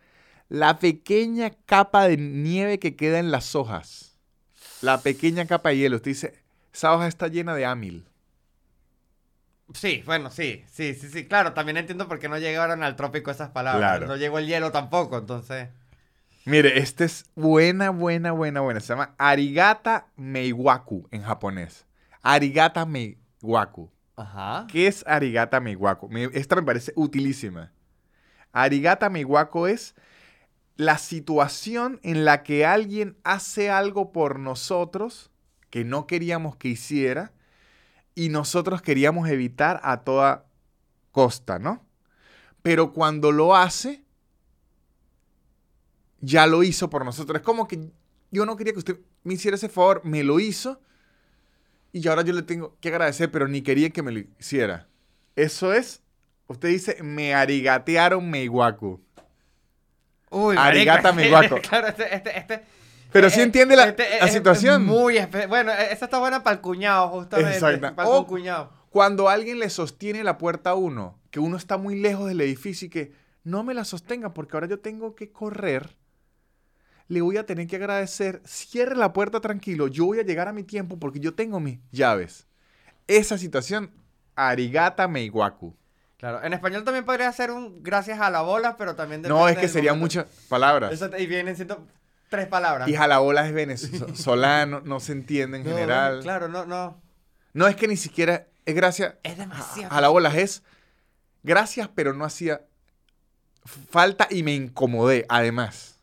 [0.48, 4.18] la pequeña capa de nieve que queda en las hojas.
[4.82, 5.96] La pequeña capa de hielo.
[5.96, 8.04] Usted dice, esa hoja está llena de amil.
[9.74, 11.26] Sí, bueno, sí, sí, sí, sí.
[11.26, 13.80] Claro, también entiendo por qué no llegaron al trópico esas palabras.
[13.98, 14.06] Claro.
[14.06, 15.68] No llegó el hielo tampoco, entonces.
[16.46, 18.80] Mire, este es buena, buena, buena, buena.
[18.80, 21.86] Se llama Arigata Meiwaku en japonés.
[22.22, 23.90] Arigata Meiwaku.
[24.16, 24.66] Ajá.
[24.70, 26.08] ¿Qué es Arigata Meiwaku?
[26.08, 27.72] Me- esta me parece utilísima.
[28.52, 29.94] Arigata Meiwaku es
[30.76, 35.30] la situación en la que alguien hace algo por nosotros
[35.70, 37.32] que no queríamos que hiciera
[38.14, 40.46] y nosotros queríamos evitar a toda
[41.12, 41.84] costa, ¿no?
[42.62, 44.04] Pero cuando lo hace,
[46.20, 47.38] ya lo hizo por nosotros.
[47.40, 47.90] Es como que
[48.30, 50.80] yo no quería que usted me hiciera ese favor, me lo hizo
[51.92, 54.88] y ahora yo le tengo que agradecer, pero ni quería que me lo hiciera.
[55.36, 56.02] Eso es,
[56.48, 59.00] usted dice, me arigatearon meiwaku.
[60.30, 61.68] Uy, Arigata marico, Meiwaku.
[61.68, 62.64] claro, este, este, este.
[63.14, 64.84] Pero eh, sí entiende la, este la es situación.
[64.84, 67.52] Muy Bueno, eh, esa está buena para el cuñado, justamente.
[67.54, 67.94] Exacto.
[67.94, 68.72] Para el cuñado.
[68.90, 72.86] Cuando alguien le sostiene la puerta a uno, que uno está muy lejos del edificio
[72.86, 73.12] y que
[73.44, 75.96] no me la sostenga porque ahora yo tengo que correr,
[77.06, 80.52] le voy a tener que agradecer, cierre la puerta tranquilo, yo voy a llegar a
[80.52, 82.48] mi tiempo porque yo tengo mis llaves.
[83.06, 83.92] Esa situación,
[84.34, 85.72] arigata meiwaku.
[86.16, 89.56] Claro, en español también podría ser un gracias a la bola, pero también No, es
[89.56, 89.96] que momento.
[89.96, 90.92] muchas palabras.
[90.92, 91.86] Eso- y vienen siendo
[92.28, 92.88] tres palabras.
[92.88, 96.20] Y jalabola es venezolano, no se entiende en No, general.
[96.22, 97.00] claro, no, no.
[97.52, 99.92] No es que ni siquiera es gracias Es demasiado.
[99.94, 100.62] a la bola, es
[101.42, 102.62] gracias, pero no hacía
[103.90, 106.00] falta y me incomodé, además.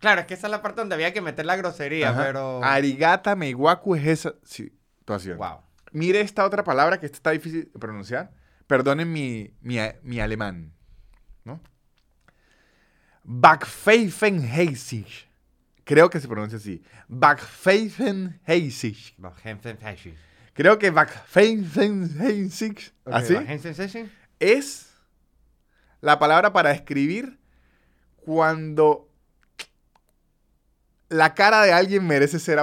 [0.00, 2.22] Claro, es que esa es la parte donde había que meter la grosería, Ajá.
[2.24, 2.62] pero.
[2.64, 5.38] Arigata meiwaku es esa situación.
[5.38, 5.58] Wow.
[5.92, 8.30] Mire esta otra palabra que está difícil de pronunciar.
[8.66, 10.72] Perdonen mi, mi, mi alemán.
[11.44, 11.60] ¿No?
[13.24, 15.27] Backpfeifenheisig.
[15.88, 16.82] Creo que se pronuncia así.
[17.08, 19.14] Backpfeifenheisig.
[20.52, 22.92] Creo que Backpfeifenheisig.
[23.06, 23.34] ¿Así?
[24.38, 24.92] es
[26.02, 27.38] la palabra para describir
[28.18, 29.08] cuando
[31.08, 32.58] la cara de alguien merece ser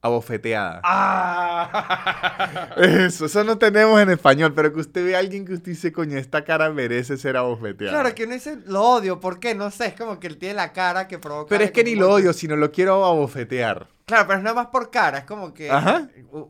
[0.00, 0.80] abofeteada.
[0.84, 2.68] ¡Ah!
[2.76, 5.92] Eso, eso no tenemos en español, pero que usted ve a alguien que usted dice,
[5.92, 7.92] coño, esta cara merece ser abofeteada.
[8.00, 9.54] Claro, que uno dice, lo odio, ¿por qué?
[9.54, 11.48] No sé, es como que él tiene la cara que provoca...
[11.48, 13.88] Pero es que ni lo odio, sino lo quiero abofetear.
[14.06, 15.70] Claro, pero es nada más por cara, es como que...
[15.70, 16.08] Ajá.
[16.30, 16.48] Uh,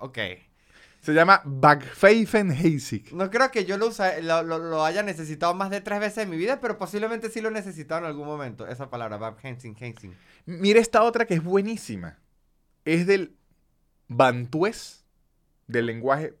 [0.00, 0.18] ok.
[1.00, 3.14] Se llama Backpfeifenheisig.
[3.14, 6.24] No creo que yo lo, usa- lo, lo- lo haya necesitado más de tres veces
[6.24, 8.66] en mi vida, pero posiblemente sí lo he necesitado en algún momento.
[8.66, 10.14] Esa palabra, Hensing, Hensing.
[10.44, 12.18] Mira esta otra que es buenísima.
[12.90, 13.36] Es del
[14.08, 15.04] bantués,
[15.68, 16.36] del lenguaje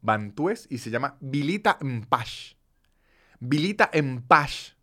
[0.00, 2.52] bantués, y se llama Bilita Mpash.
[3.40, 4.74] Bilita Mpash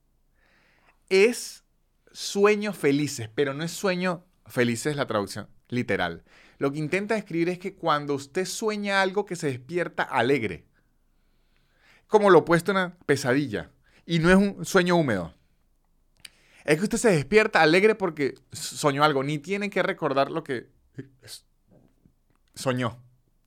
[1.08, 1.64] es
[2.12, 6.26] sueños felices, pero no es sueño felices la traducción literal.
[6.58, 10.66] lo que intenta describir es que cuando usted sueña algo que se despierta alegre,
[12.08, 13.72] como lo opuesto a una pesadilla,
[14.06, 15.34] y no es un sueño húmedo.
[16.66, 20.75] Es que usted se despierta alegre porque soñó algo, ni tiene que recordar lo que
[22.54, 22.98] soñó.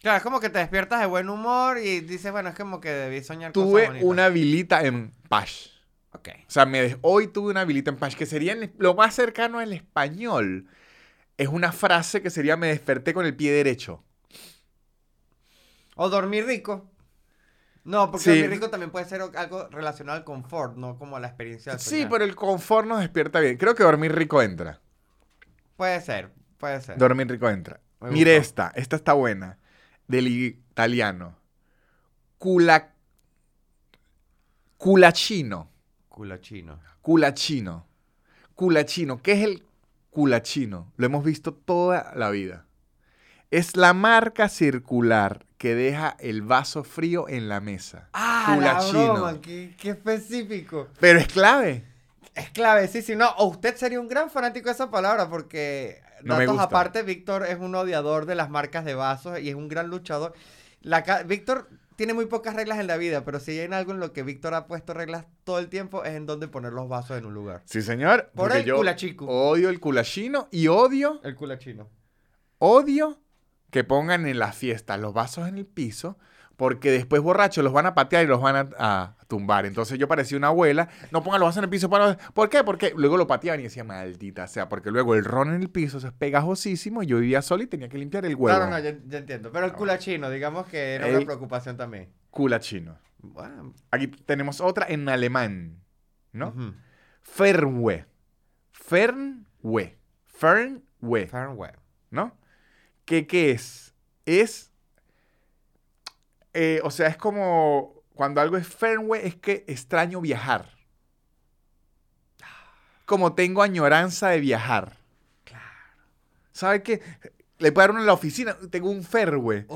[0.00, 2.90] Claro, es como que te despiertas de buen humor y dices, bueno, es como que
[2.90, 5.70] debí soñar Tuve una vilita en Pash.
[6.12, 6.28] Ok.
[6.46, 9.58] O sea, me hoy tuve una vilita en Pash, que sería en- lo más cercano
[9.58, 10.68] al español.
[11.36, 14.02] Es una frase que sería me desperté con el pie derecho.
[15.96, 16.90] O dormir rico.
[17.84, 18.30] No, porque Sí.
[18.30, 21.78] dormir rico también puede ser algo relacionado al confort, no como a la experiencia de
[21.78, 23.56] Sí, pero el confort nos despierta bien.
[23.56, 24.80] Creo que dormir rico entra.
[25.76, 26.98] Puede ser, puede ser.
[26.98, 27.80] Dormir rico entra.
[28.00, 28.48] Me Mire gustó.
[28.48, 29.58] esta, esta está buena.
[30.06, 31.36] Del italiano.
[32.38, 32.92] Cula...
[34.76, 35.70] Culachino.
[36.08, 36.80] Culachino.
[37.02, 37.86] Culachino.
[38.54, 39.22] Culachino.
[39.22, 39.64] ¿Qué es el
[40.10, 40.92] culachino?
[40.96, 42.66] Lo hemos visto toda la vida.
[43.50, 48.08] Es la marca circular que deja el vaso frío en la mesa.
[48.12, 49.06] Ah, Culachino.
[49.06, 50.88] la broma, qué, qué específico.
[51.00, 51.84] Pero es clave.
[52.34, 53.30] Es clave, sí, sí, no.
[53.38, 56.64] O usted sería un gran fanático de esa palabra porque, No me datos gusta.
[56.64, 60.34] aparte, Víctor es un odiador de las marcas de vasos y es un gran luchador.
[60.80, 63.98] La Víctor tiene muy pocas reglas en la vida, pero si hay en algo en
[63.98, 67.18] lo que Víctor ha puesto reglas todo el tiempo es en dónde poner los vasos
[67.18, 67.62] en un lugar.
[67.64, 68.30] Sí, señor.
[68.34, 69.26] Por el yo culachico.
[69.26, 71.88] Odio el culachino y odio, El culachino.
[72.58, 73.20] odio
[73.70, 76.18] que pongan en las fiestas los vasos en el piso
[76.58, 79.64] porque después borrachos los van a patear y los van a, a tumbar.
[79.64, 81.88] Entonces yo parecía una abuela, no pongan los vasos en el piso.
[81.88, 82.18] Para...
[82.34, 82.64] ¿Por qué?
[82.64, 85.98] Porque luego lo pateaban y decía, maldita sea, porque luego el ron en el piso
[85.98, 88.58] eso es pegajosísimo y yo vivía solo y tenía que limpiar el huevo.
[88.58, 89.52] Claro, no, ya, ya entiendo.
[89.52, 92.08] Pero el culachino, digamos que era El- una preocupación también.
[92.30, 92.98] Culachino.
[93.20, 95.78] Bueno, Aquí tenemos otra en alemán,
[96.32, 96.48] ¿no?
[96.48, 96.74] ujú.
[97.22, 98.04] Fernwe.
[98.72, 99.96] Fernwe.
[100.24, 101.26] Fernwe.
[101.26, 101.74] Farnwell.
[102.10, 102.36] ¿no?
[103.04, 103.94] ¿Qué, qué es?
[104.24, 104.67] Es,
[106.60, 110.70] eh, o sea, es como cuando algo es firmware, es que extraño viajar.
[113.04, 114.96] Como tengo añoranza de viajar.
[115.44, 115.64] Claro.
[116.52, 117.00] ¿Sabe qué?
[117.58, 118.56] Le puedo dar uno en la oficina.
[118.70, 119.66] Tengo un ferwe.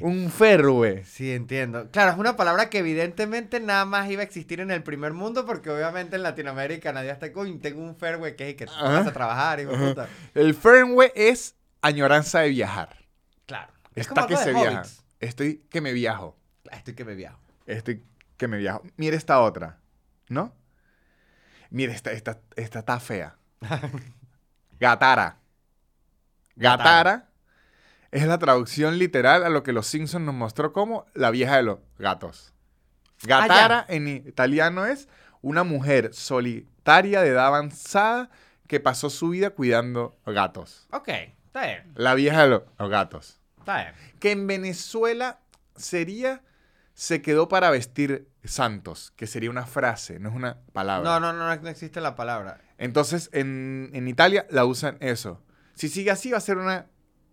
[0.00, 1.04] Un ferwe.
[1.04, 1.90] Sí, entiendo.
[1.90, 5.46] Claro, es una palabra que evidentemente nada más iba a existir en el primer mundo
[5.46, 9.12] porque obviamente en Latinoamérica nadie está con tengo un fairway que es que vas a
[9.12, 10.08] trabajar y puta.
[10.34, 12.96] El firmware es añoranza de viajar.
[13.46, 13.72] Claro.
[13.94, 14.80] Es Está como que se viaja.
[14.80, 15.04] hobbits.
[15.22, 16.36] Estoy que me viajo.
[16.70, 17.38] Ah, Estoy que me viajo.
[17.66, 18.04] Estoy
[18.36, 18.82] que me viajo.
[18.96, 19.78] Mire esta otra,
[20.28, 20.52] ¿no?
[21.70, 23.36] Mire, esta, esta, esta está fea.
[24.80, 25.38] Gatara.
[26.56, 27.28] Gatara.
[28.10, 31.62] Es la traducción literal a lo que los Simpsons nos mostró como la vieja de
[31.62, 32.52] los gatos.
[33.22, 35.08] Gatara en italiano es
[35.40, 38.28] una mujer solitaria de edad avanzada
[38.66, 40.88] que pasó su vida cuidando gatos.
[40.90, 41.08] Ok,
[41.46, 43.41] está bien, La vieja de los los gatos.
[43.62, 43.94] Está bien.
[44.18, 45.40] Que en Venezuela
[45.76, 46.42] sería
[46.94, 51.08] se quedó para vestir santos, que sería una frase, no es una palabra.
[51.08, 52.60] No, no, no, no existe la palabra.
[52.78, 55.42] Entonces en, en Italia la usan eso.
[55.74, 56.86] Si sigue así va a ser una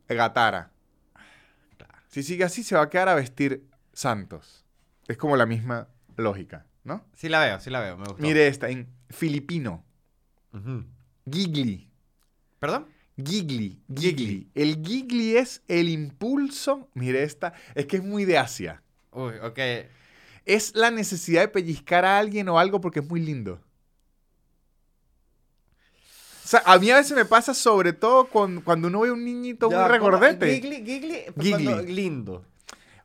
[0.07, 0.71] gatara.
[2.07, 4.65] Si sigue así se va a quedar a vestir santos.
[5.07, 7.05] Es como la misma lógica, ¿no?
[7.13, 8.21] Sí la veo, sí la veo, me gustó.
[8.21, 9.83] Mire esta, en filipino,
[10.53, 10.85] Ujú.
[11.29, 11.89] gigli.
[12.59, 12.87] ¿Perdón?
[13.21, 14.47] Gigli, gigli.
[14.55, 18.81] El gigli es el impulso, mire esta, es que es muy de Asia.
[19.11, 19.59] Uy, ok.
[20.45, 23.59] Es la necesidad de pellizcar a alguien o algo porque es muy lindo.
[26.45, 29.23] O sea, a mí a veces me pasa sobre todo con- cuando uno ve un
[29.23, 30.11] niñito Ya, muy ¿cómo?
[30.11, 30.55] regordete.
[30.55, 31.65] Gigli, gigli, Gigli.
[31.65, 32.45] cuando- lindo.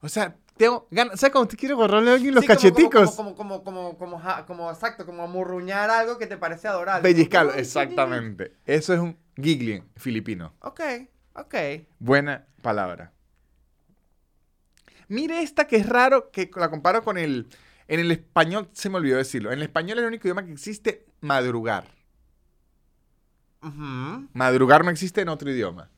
[0.01, 3.11] O sea, tengo ganas, ¿sabes cuando te quiero agarrarle a alguien los Sí, como- cacheticos?
[3.17, 7.03] Como, como, como, como, como, ja- como, exacto, como amurruñar algo que te parece adorable.
[7.03, 8.53] Pellizcarlo, Como, "Ay, qué exactamente.
[8.65, 10.53] Eso es un gigli filipino.
[10.55, 10.69] lindo".
[10.69, 10.81] Ok,
[11.35, 11.55] ok.
[11.99, 13.13] Buena palabra.
[15.09, 17.49] Mire esta que es raro, que la comparo con el...
[17.87, 20.53] En el español, se me olvidó decirlo, en el español es el único idioma que
[20.53, 21.85] existe madrugar.
[24.33, 25.91] Madrugar no existe en otro idioma.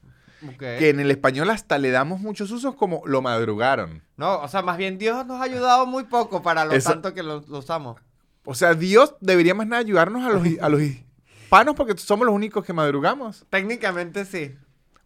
[0.59, 4.03] Que en el español hasta le damos muchos usos como lo madrugaron.
[4.17, 7.15] No, o sea, más bien Dios nos ha ayudado muy poco para lo Eso- tanto
[7.15, 8.01] que lo, lo usamos.
[8.45, 12.35] O sea, Dios debería más nada ayudarnos a los, a los hispanos porque somos los
[12.35, 13.45] únicos que madrugamos.
[13.51, 14.55] Técnicamente sí.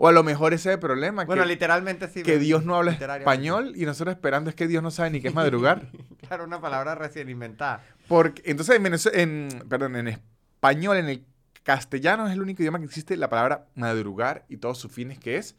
[0.03, 2.23] O a lo mejor ese es el problema, Bueno, que, literalmente sí.
[2.23, 5.29] que Dios no habla español y nosotros esperando es que Dios no sabe ni qué
[5.29, 5.89] es madrugar.
[6.31, 7.83] Claro, una palabra recién inventada.
[8.07, 11.25] Porque, entonces, en, en- perdón, en español, en el
[11.63, 15.37] castellano es el único idioma que existe la palabra madrugar y todos sus fines, que
[15.37, 15.57] es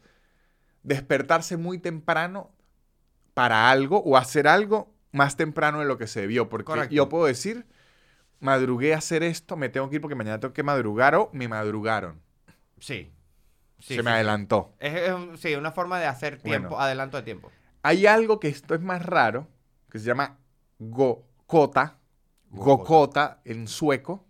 [0.82, 2.52] despertarse muy temprano
[3.34, 6.48] para algo o hacer algo más temprano de lo que se debió.
[6.48, 6.94] Porque Correcto.
[6.94, 7.66] yo puedo decir,
[8.40, 11.48] madrugué a hacer esto, me tengo que ir porque mañana tengo que madrugar o me
[11.48, 12.22] madrugaron.
[12.80, 13.10] Sí.
[13.80, 14.72] Sí, se sí, me adelantó.
[14.78, 16.80] Es, sí, una forma de hacer tiempo, Bueno.
[16.80, 17.50] adelanto de tiempo.
[17.82, 19.48] Hay algo que esto es más raro,
[19.90, 20.38] que se llama
[20.78, 21.98] Gokota.
[22.50, 24.26] gokota en sueco,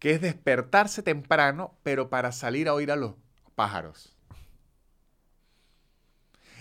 [0.00, 3.14] que es despertarse temprano, pero para salir a oír a los
[3.54, 4.16] pájaros.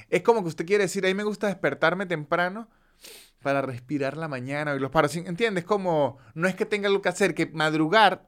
[0.09, 2.67] Es como que usted quiere decir, a mí me gusta despertarme temprano
[3.41, 5.15] para respirar la mañana, oír los pájaros.
[5.15, 5.63] ¿Entiendes?
[5.63, 8.27] Como, no es que tenga algo que hacer, que madrugar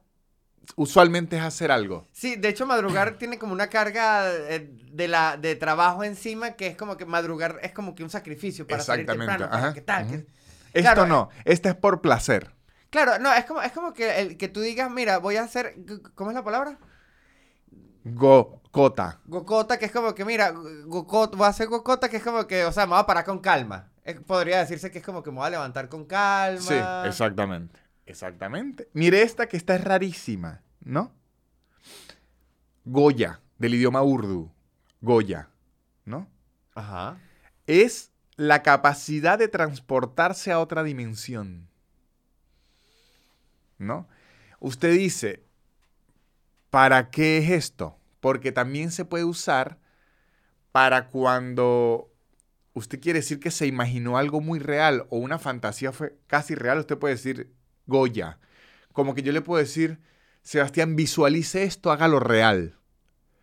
[0.76, 2.06] usualmente es hacer algo.
[2.12, 6.68] Sí, de hecho madrugar tiene como una carga eh, de la de trabajo encima que
[6.68, 9.74] es como que madrugar es como que un sacrificio para salir Exactamente, temprano, para ajá,
[9.74, 10.26] que tal, que- ujú.
[10.72, 12.50] Esto Claro, no, esto es por placer.
[12.92, 15.76] Claro, no, es como es como que el que tú digas, mira, voy a hacer
[16.14, 16.78] ¿cómo es la palabra?
[18.04, 19.18] Gokota.
[19.24, 22.72] Gokota, que es como que, mira, voy a hacer gokota, que es como que, o
[22.72, 23.88] sea, me voy a parar con calma.
[24.04, 26.60] Eh, podría decirse que es como que me voy a levantar con calma.
[26.60, 26.74] Sí,
[27.08, 27.80] exactamente.
[28.04, 28.90] Exactamente.
[28.92, 31.14] Mire esta que esta es rarísima, ¿no?
[32.84, 34.52] Goya, del idioma urdu.
[35.00, 35.48] Goya,
[36.04, 36.28] ¿no?
[36.74, 37.16] Ajá.
[37.66, 41.71] Es la capacidad de transportarse a otra dimensión.
[43.82, 44.08] ¿No?
[44.60, 45.42] Usted dice,
[46.70, 47.98] ¿para qué es esto?
[48.20, 49.78] Porque también se puede usar
[50.70, 52.10] para cuando
[52.74, 56.78] usted quiere decir que se imaginó algo muy real o una fantasía fue casi real,
[56.78, 57.52] usted puede decir
[57.86, 58.38] Goya.
[58.92, 59.98] Como que yo le puedo decir,
[60.42, 62.78] Sebastián, visualice esto, hágalo real.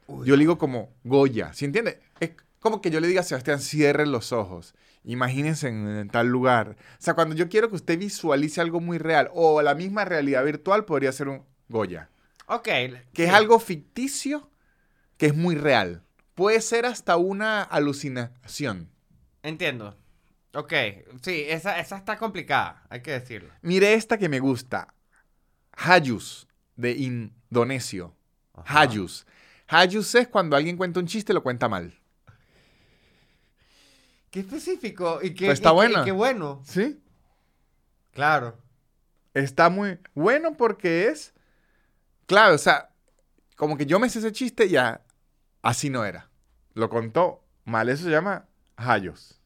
[0.08, 2.02] Yo le digo como Goya, ¿sí entiende?
[2.20, 4.74] Es como que yo le diga a Sebastián, cierre los ojos,
[5.04, 6.78] imagínense en, en tal lugar.
[6.94, 10.44] O sea, cuando yo quiero que usted visualice algo muy real o la misma realidad
[10.44, 12.10] virtual, podría ser un Goya.
[12.48, 12.68] Ok.
[13.14, 14.50] Que es algo ficticio,
[15.18, 16.04] que es muy real.
[16.34, 18.90] Puede ser hasta una alucinación.
[19.44, 19.96] Entiendo.
[20.54, 20.74] Ok,
[21.22, 23.54] sí, esa, esa está complicada, hay que decirlo.
[23.62, 24.96] Mire esta que me gusta.
[25.74, 28.16] Hayus, de indonesio.
[28.54, 28.82] Ajá.
[28.82, 29.28] Hayus.
[29.68, 31.99] Hayus es cuando alguien cuenta un chiste y lo cuenta mal.
[34.32, 36.02] Qué específico y qué, Pues está y qué- buena.
[36.02, 36.62] y qué bueno.
[36.66, 37.02] ¿Sí?
[38.14, 38.58] Claro.
[39.34, 41.34] Está muy bueno porque es.
[42.26, 42.90] Claro, o sea,
[43.56, 45.02] como que yo me sé ese chiste y ya
[45.62, 46.30] así no era.
[46.74, 47.90] Lo contó mal.
[47.90, 49.40] Eso se llama Hayos.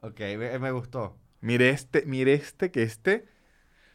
[0.00, 1.16] Ok, me, me gustó.
[1.40, 3.28] Mire este, mire este, que este.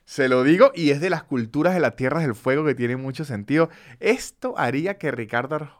[0.06, 2.96] Se lo digo y es de las culturas de las tierras del fuego que tiene
[2.96, 3.70] mucho sentido.
[4.00, 5.74] Esto haría que Ricardo Ar-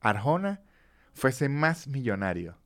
[0.00, 0.62] Arjona
[1.12, 2.56] fuese más millonario.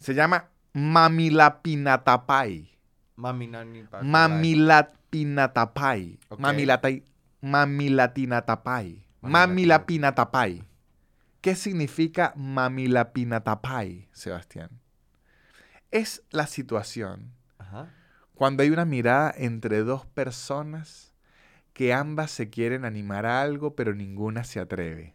[0.00, 2.68] Se llama Mamilapinatapai.
[3.16, 6.18] Mami, nani, pa- Mamilapinatapai.
[6.30, 6.40] Ok.
[6.40, 7.02] Mamilatai-
[7.42, 9.04] Mamilatinatapai.
[9.20, 10.64] Mamilapinatapai.
[11.42, 14.70] ¿Qué significa Mamilapinatapai, Sebastián?
[15.90, 17.88] Es la situación Ajá.
[18.34, 21.14] cuando hay una mirada entre dos personas
[21.72, 25.14] que ambas se quieren animar a algo, pero ninguna se atreve.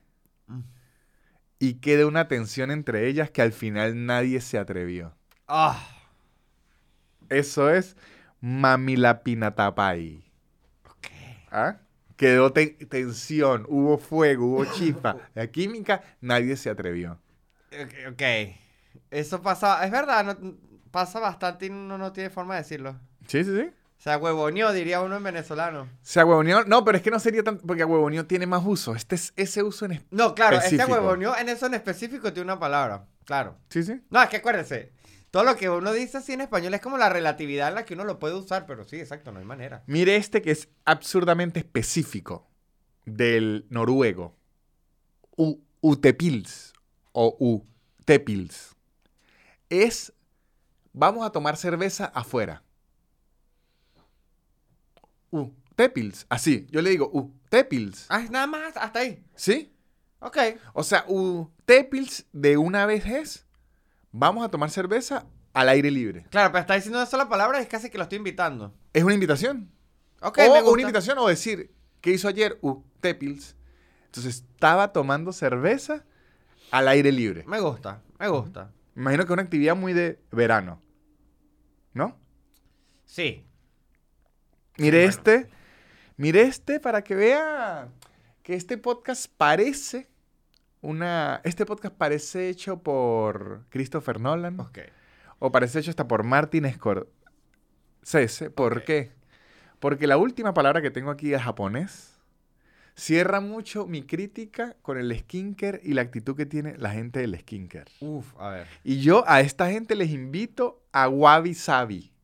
[1.60, 5.14] Y queda una tensión entre ellas que al final nadie se atrevió.
[5.48, 5.80] Ah,
[7.30, 7.96] Eso es
[8.42, 10.24] Mamilapinatapai.
[10.90, 11.08] ok.
[11.52, 11.78] ¿Ah?
[12.18, 15.18] Quedó ten- tensión, hubo fuego, hubo chispa.
[15.34, 17.20] La química, nadie se atrevió.
[17.72, 18.22] Ok, ok.
[19.12, 20.58] Eso pasa, es verdad, no-
[20.92, 23.00] pasa bastante y uno no tiene forma de decirlo.
[23.28, 23.72] Sí, sí, sí.
[24.06, 25.90] O sea, huevoneó, diría uno en venezolano.
[26.04, 26.64] Se ahuevoneó.
[26.66, 27.66] No, pero es que no sería tanto.
[27.66, 28.94] Porque ahuevoneó tiene más uso.
[28.94, 29.94] Este es ese uso en.
[29.94, 31.00] es- No, claro, este Específico.
[31.00, 33.08] huevoneó en eso en específico tiene una palabra.
[33.26, 33.58] Claro.
[33.70, 34.00] Sí, sí.
[34.12, 34.94] No, es que acuérdense.
[35.32, 37.96] Todo lo que uno dice así en español es como la relatividad en la que
[37.96, 39.82] uno lo puede usar, pero sí, exacto, no hay manera.
[39.88, 42.48] Mire este que es absurdamente específico
[43.06, 44.36] del noruego.
[45.36, 46.74] U- Utepils
[47.12, 48.76] o Utepils.
[49.72, 50.14] Es,
[50.94, 52.62] vamos a tomar cerveza afuera.
[55.36, 56.68] Utepils, así.
[56.72, 58.06] Yo le digo Utepils.
[58.10, 59.24] Ah, es nada más, hasta ahí.
[59.36, 59.74] ¿Sí?
[60.20, 60.38] Ok.
[60.74, 63.46] O sea, Utepils de una vez es,
[64.12, 66.26] vamos a tomar cerveza al aire libre.
[66.30, 68.74] Claro, pero está diciendo una sola palabra es casi que lo estoy invitando.
[68.94, 69.72] Es una invitación.
[70.22, 70.72] Ok, o me gusta.
[70.72, 72.58] una invitación o decir, ¿qué hizo ayer?
[72.62, 73.56] Uh, Tepils.
[74.06, 76.06] Entonces estaba tomando cerveza
[76.72, 77.44] al aire libre.
[77.48, 78.72] Me gusta, me gusta.
[78.96, 80.82] Me imagino que es una actividad muy de verano.
[81.94, 82.18] ¿No?
[83.06, 83.45] Sí.
[84.78, 85.48] Mire este.
[86.18, 87.90] Mire este para que vea
[88.44, 90.08] que este podcast parece
[90.82, 91.42] una.
[91.44, 94.60] Este podcast parece hecho por Christopher Nolan.
[94.60, 94.80] Ok.
[95.40, 98.50] O parece hecho hasta por Martin Scorsese.
[98.50, 99.12] ¿Por qué?
[99.80, 102.12] Porque la última palabra que tengo aquí es japonés.
[102.98, 107.38] Cierra mucho mi crítica con el skincare y la actitud que tiene la gente del
[107.38, 107.92] skincare.
[108.00, 108.68] Uf, a ver.
[108.86, 112.15] Y yo a esta gente les invito a Wabi Sabi.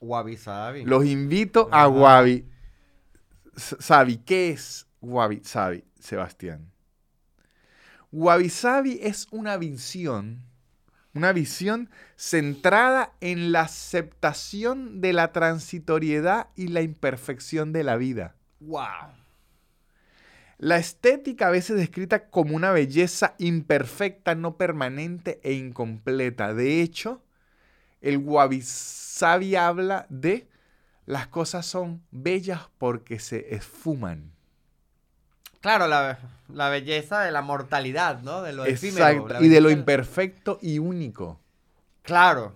[0.00, 0.84] Wabi Sabi.
[0.84, 1.88] Los invito a.
[1.88, 2.46] Wabi
[3.56, 4.18] Sabi.
[4.18, 6.70] ¿Qué es Wabi Sabi, Sebastián?
[8.12, 10.44] Wabi Sabi es una visión,
[11.14, 18.36] una visión centrada en la aceptación de la transitoriedad y la imperfección de la vida.
[18.60, 19.24] Wow.
[20.58, 26.54] La estética a veces descrita como una belleza imperfecta, no permanente e incompleta.
[26.54, 27.23] De hecho,
[28.04, 30.46] el Wabi Sabi habla de
[31.06, 34.32] las cosas son bellas porque se esfuman.
[35.60, 38.42] Claro, la, la belleza de la mortalidad, ¿no?
[38.42, 39.06] De lo efímero.
[39.06, 39.34] Exacto.
[39.34, 41.40] la Y de lo imperfecto y único.
[42.02, 42.54] Claro.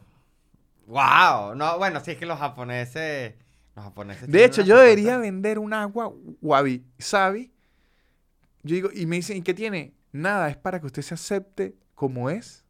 [0.86, 1.54] Wow.
[1.54, 3.34] No, bueno, sí es que los japoneses.
[3.74, 4.30] Los japoneses.
[4.30, 7.50] De hecho, yo debería vender un agua Wabi Sabi.
[8.62, 9.94] Yo digo, y me dicen, ¿y qué tiene?
[10.12, 12.64] Nada, es para que usted se acepte como es.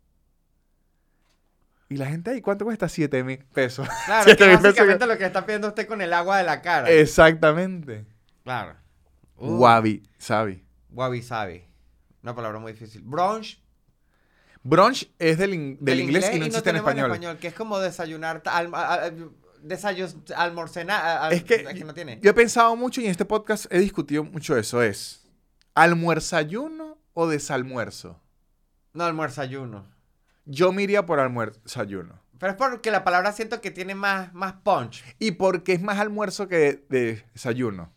[1.90, 2.88] Y la gente ahí, ¿cuánto cuesta?
[2.88, 3.88] 7 mil pesos.
[4.06, 6.44] Claro, Siete que mil pesos básicamente lo que está pidiendo usted con el agua de
[6.44, 6.90] la cara.
[6.90, 8.04] Exactamente.
[8.44, 8.76] Claro.
[9.36, 10.62] Uh, Wabi Sabi.
[10.90, 11.64] Wabi sabi.
[12.22, 13.02] Una palabra muy difícil.
[13.02, 13.62] Brunch.
[14.62, 17.38] Brunch es del, in- del inglés, y no existe en tenemos español.
[17.38, 18.40] Que es como desayunar.
[18.42, 19.10] ta- alm- a- a-
[19.62, 21.00] desayus, almorcenar.
[21.04, 22.18] a- a- Es que, no tiene.
[22.22, 24.82] yo he pensado mucho y en este podcast he discutido mucho eso.
[24.82, 25.24] Es
[25.74, 28.20] almuerzayuno o desalmuerzo.
[28.92, 29.86] No, almuerzayuno.
[30.50, 32.20] Yo me iría por almuerzayuno.
[32.38, 35.04] Pero es porque la palabra siento que tiene más, más punch.
[35.18, 37.92] Y porque es más almuerzo que de- desayuno.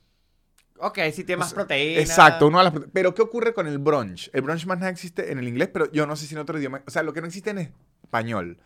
[0.79, 2.01] Ok, sí tiene más O sea, proteína.
[2.01, 4.29] Exacto, uno de las Pero ¿qué ocurre con el brunch?
[4.33, 6.57] El brunch más nada existe en el inglés, pero yo no sé si en otro
[6.57, 6.81] idioma.
[6.87, 7.73] O sea, lo que no existe en
[8.03, 8.57] español.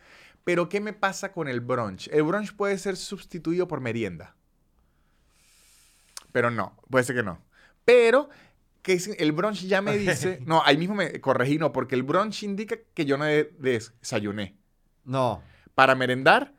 [0.45, 2.07] Pero ¿qué me pasa con el brunch?
[2.07, 4.35] El brunch puede ser sustituido por merienda.
[6.31, 7.41] Pero no, puede ser que no.
[7.83, 8.29] Pero
[8.85, 10.39] que es- el brunch ya me dice...
[10.45, 14.55] No, ahí mismo me corregí, no, porque el brunch indica que yo no de- desayuné.
[15.03, 15.41] No.
[15.73, 16.53] Para merendar,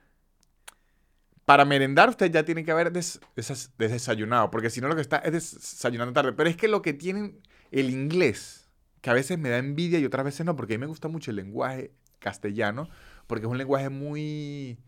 [1.44, 5.02] para merendar usted ya tiene que haber des- desas- desayunado, porque si no lo que
[5.02, 6.32] está es desayunando tarde.
[6.32, 7.38] Pero es que lo que tienen
[7.70, 8.68] el inglés,
[9.00, 11.06] que a veces me da envidia y otras veces no, porque a mí me gusta
[11.06, 12.88] mucho el lenguaje castellano,
[13.28, 14.78] porque es un lenguaje muy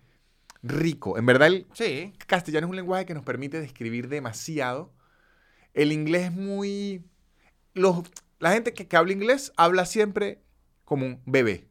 [0.65, 1.17] rico.
[1.19, 2.13] En verdad el Sí.
[2.27, 4.93] castellano es un lenguaje que nos permite describir demasiado.
[5.75, 7.05] El inglés es muy...
[7.79, 8.03] Los,
[8.39, 10.41] la gente que, que habla inglés habla siempre
[10.85, 11.67] como un bebé.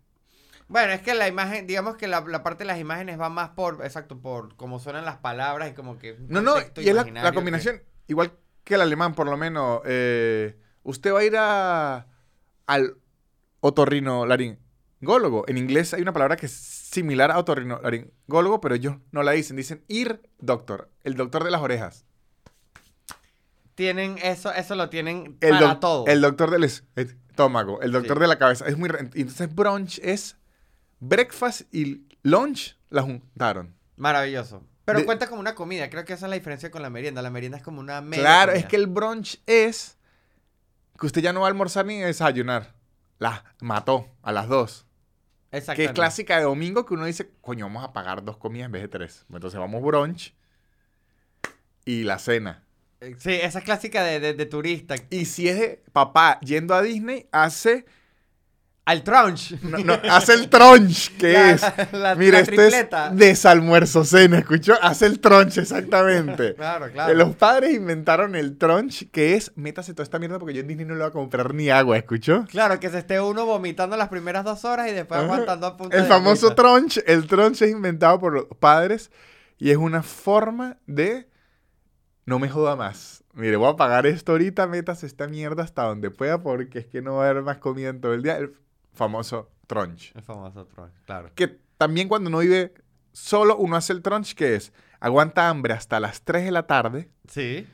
[0.70, 3.50] Bueno, es que la imagen, digamos que la, la parte de las imágenes va más
[3.52, 6.18] por, exacto, por cómo suenan las palabras y como que...
[6.28, 8.34] No, no, y es la, la que- combinación, igual
[8.66, 9.82] que el alemán, por lo menos.
[9.86, 12.08] eh, usted va a ir a,
[12.66, 12.98] al
[13.62, 15.46] otorrinolaringólogo.
[15.48, 19.56] En inglés hay una palabra que es similar a otorrinolaringólogo, pero ellos no la dicen.
[19.56, 22.06] Dicen ir doctor, el doctor de las orejas.
[23.78, 26.08] Tienen eso, eso lo tienen El, para todo.
[26.08, 28.22] el doctor del es- estómago, el doctor Sí.
[28.22, 28.66] de la cabeza.
[28.68, 28.90] Es muy...
[29.14, 30.36] Entonces brunch es
[31.00, 33.76] breakfast y lunch la juntaron.
[33.96, 34.64] Maravilloso.
[34.84, 35.92] Pero De- cuenta como una comida.
[35.92, 37.22] Creo que esa es la diferencia con la merienda.
[37.22, 40.00] La merienda es como una media Claro, es que el brunch es
[41.00, 42.74] que usted ya no va a almorzar ni a desayunar.
[43.20, 44.88] La mató a las dos.
[45.52, 48.72] Que es clásica de domingo que uno dice, coño, vamos a pagar dos comidas en
[48.72, 49.26] vez de tres.
[49.32, 50.34] Entonces vamos brunch
[51.86, 52.64] y la cena.
[53.20, 54.96] Sí, esa es clásica de, de, de turista.
[55.10, 57.86] Y si es de papá yendo a Disney, hace,
[58.86, 59.52] Al trunch.
[59.62, 63.08] no, no, hace el trunch, que La- es, la- mire, la tripleta.
[63.10, 64.74] es desalmuerzo cena, ¿escuchó?
[64.82, 66.54] Hace el trunch, exactamente.
[66.58, 67.14] Claro, claro.
[67.14, 70.86] Los padres inventaron el trunch, que es, métase toda esta mierda porque yo en Disney
[70.88, 72.46] no le voy a comprar ni agua, ¿escuchó?
[72.50, 75.26] Claro, que se esté uno vomitando las primeras dos horas y después Ajá.
[75.34, 76.64] aguantando a punta El de famoso agüita.
[76.64, 79.12] trunch, el trunch es inventado por los padres
[79.60, 81.28] y es una forma de
[82.28, 83.24] no me joda más.
[83.34, 87.02] Mire, voy a pagar esto ahorita, metas esta mierda hasta donde pueda porque es que
[87.02, 88.38] no va a haber más comida en todo el día.
[88.38, 88.54] El
[88.94, 90.12] famoso trunch.
[90.14, 91.32] El famoso trunch, claro.
[91.34, 91.48] Que
[91.78, 92.74] también cuando uno vive
[93.14, 97.10] solo, uno hace el trunch, que es aguanta hambre hasta las 3 de la tarde,
[97.30, 97.66] Sí,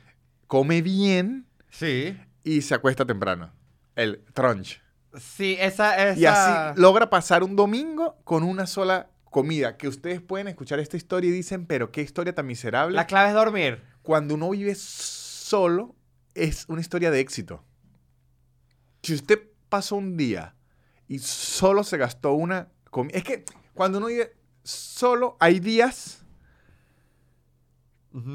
[0.46, 2.16] come bien sí.
[2.44, 3.50] y se acuesta temprano.
[3.96, 4.80] El trunch.
[5.18, 6.18] Sí, esa es.
[6.18, 9.76] Y así logra pasar un domingo con una sola comida.
[9.76, 12.94] Que ustedes pueden escuchar esta historia y dicen, pero qué historia tan miserable.
[12.94, 13.82] La clave es dormir.
[14.04, 15.96] Cuando uno vive solo,
[16.34, 17.64] es una historia de éxito.
[19.02, 19.40] Si usted
[19.70, 20.54] pasó un día
[21.08, 23.16] y solo se gastó una comida.
[23.16, 26.22] Es que cuando uno vive solo, hay días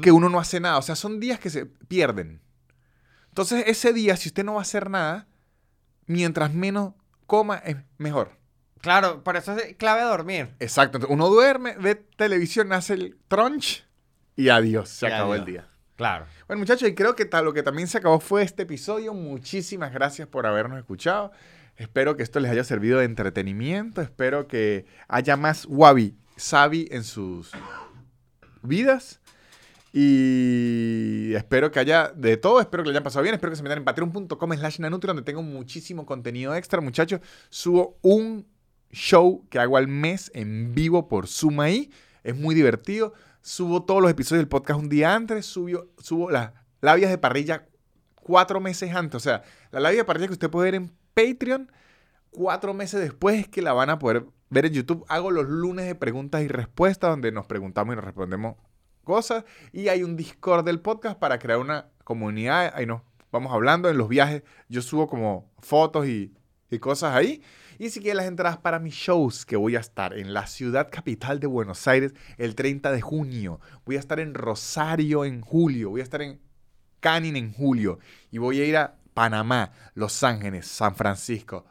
[0.02, 0.78] que uno no hace nada.
[0.78, 2.42] O sea, son días que se pierden.
[3.28, 5.28] Entonces, ese día, si usted no va a hacer nada,
[6.06, 6.94] mientras menos
[7.26, 8.40] coma, es mejor.
[8.80, 10.56] Claro, por eso es clave dormir.
[10.58, 10.98] Exacto.
[11.08, 13.84] Uno duerme, ve televisión, hace el trunch
[14.40, 14.88] y adiós.
[14.88, 15.46] Se Y acabó adiós.
[15.46, 15.66] el día.
[15.96, 16.26] Claro.
[16.46, 19.12] Bueno, muchachos, y creo que lo que también se acabó fue este episodio.
[19.12, 21.30] Muchísimas gracias por habernos escuchado.
[21.76, 24.00] Espero que esto les haya servido de entretenimiento.
[24.00, 27.50] Espero que haya más wabi sabi en sus
[28.62, 29.20] vidas.
[29.92, 33.62] Y espero que haya de todo, espero que lo hayan pasado bien, espero que se
[33.62, 37.20] metan en patreon.com slash nanutri donde tengo muchísimo contenido extra, muchachos.
[37.48, 38.46] Subo un
[38.92, 41.26] show que hago al mes en vivo por
[41.60, 41.90] ahí,
[42.22, 43.14] es muy divertido.
[43.42, 47.66] Subo todos los episodios del podcast un día antes, subo, subo las labias de parrilla
[48.14, 49.16] cuatro meses antes.
[49.16, 51.70] O sea, la labia de parrilla que usted puede ver en Patreon,
[52.30, 55.04] cuatro meses después que la van a poder ver en YouTube.
[55.08, 58.56] Hago los lunes de preguntas y respuestas donde nos preguntamos y nos respondemos
[59.04, 59.44] cosas.
[59.72, 62.72] Y hay un Discord del podcast para crear una comunidad.
[62.74, 64.42] Ahí nos vamos hablando en los viajes.
[64.68, 66.34] Yo subo como fotos y,
[66.70, 67.42] y cosas ahí.
[67.80, 70.90] Y si quieren las entradas para mis shows, que voy a estar en la ciudad
[70.90, 73.58] capital de Buenos Aires el 30 de junio.
[73.86, 75.88] Voy a estar en Rosario en julio.
[75.88, 76.42] Voy a estar en
[77.00, 77.98] Canning en julio.
[78.30, 81.64] Y voy a ir a Panamá, Los Ángeles, San Francisco,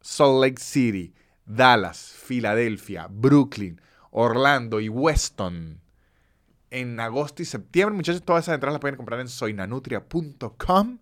[0.00, 1.12] Salt Lake City,
[1.44, 3.80] Dallas, Filadelfia, Brooklyn,
[4.12, 5.80] Orlando y Weston.
[6.70, 10.98] En agosto y septiembre, muchachos, todas esas entradas las pueden comprar en soynanutria.com.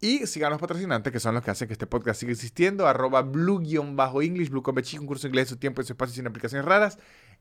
[0.00, 2.86] Y sigan los patrocinantes, que son los que hacen que este podcast siga existiendo.
[2.86, 6.98] Arroba blue-english, blue con un curso inglés, su tiempo y su espacio sin aplicaciones raras.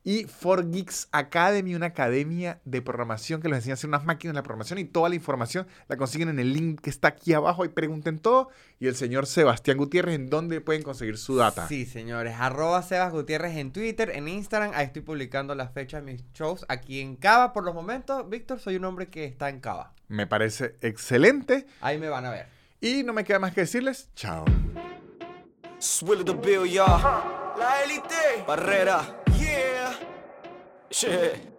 [0.08, 4.34] Y For Geeks Academy, una academia de programación que les enseña a hacer unas máquinas
[4.34, 4.78] de la programación.
[4.78, 7.66] Y toda la información la consiguen en el link que está aquí abajo.
[7.66, 8.49] Y pregunten todo.
[8.80, 11.68] Y el señor Sebastián Gutiérrez, ¿en dónde pueden conseguir su data?
[11.68, 12.36] Sí, señores.
[12.38, 14.74] Arroba Sebas Gutiérrez en Twitter, en Instagram.
[14.76, 17.51] Ahí estoy publicando las fechas de mis shows aquí en Cava.
[17.51, 19.95] Por los momentos, Víctor, soy un hombre que está en Cava.
[20.08, 21.66] Me parece excelente.
[21.82, 22.45] Ahí me van a ver.
[22.80, 24.45] Y no me queda más que decirles, chao.
[25.80, 26.86] Swill the bill, ya.
[27.58, 28.43] La élite.
[28.45, 29.25] Barrera.
[31.04, 31.12] Yeah.
[31.12, 31.56] Yeah.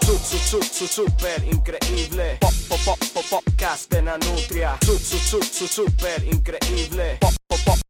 [0.00, 2.38] Su, su, su, su, super increíble.
[2.40, 4.76] Pop, pop, pop, pop, podcast de Nanutria.
[4.84, 7.18] Su, su, su, su, super increíble.
[7.20, 7.89] Pop, pop, pop, pop,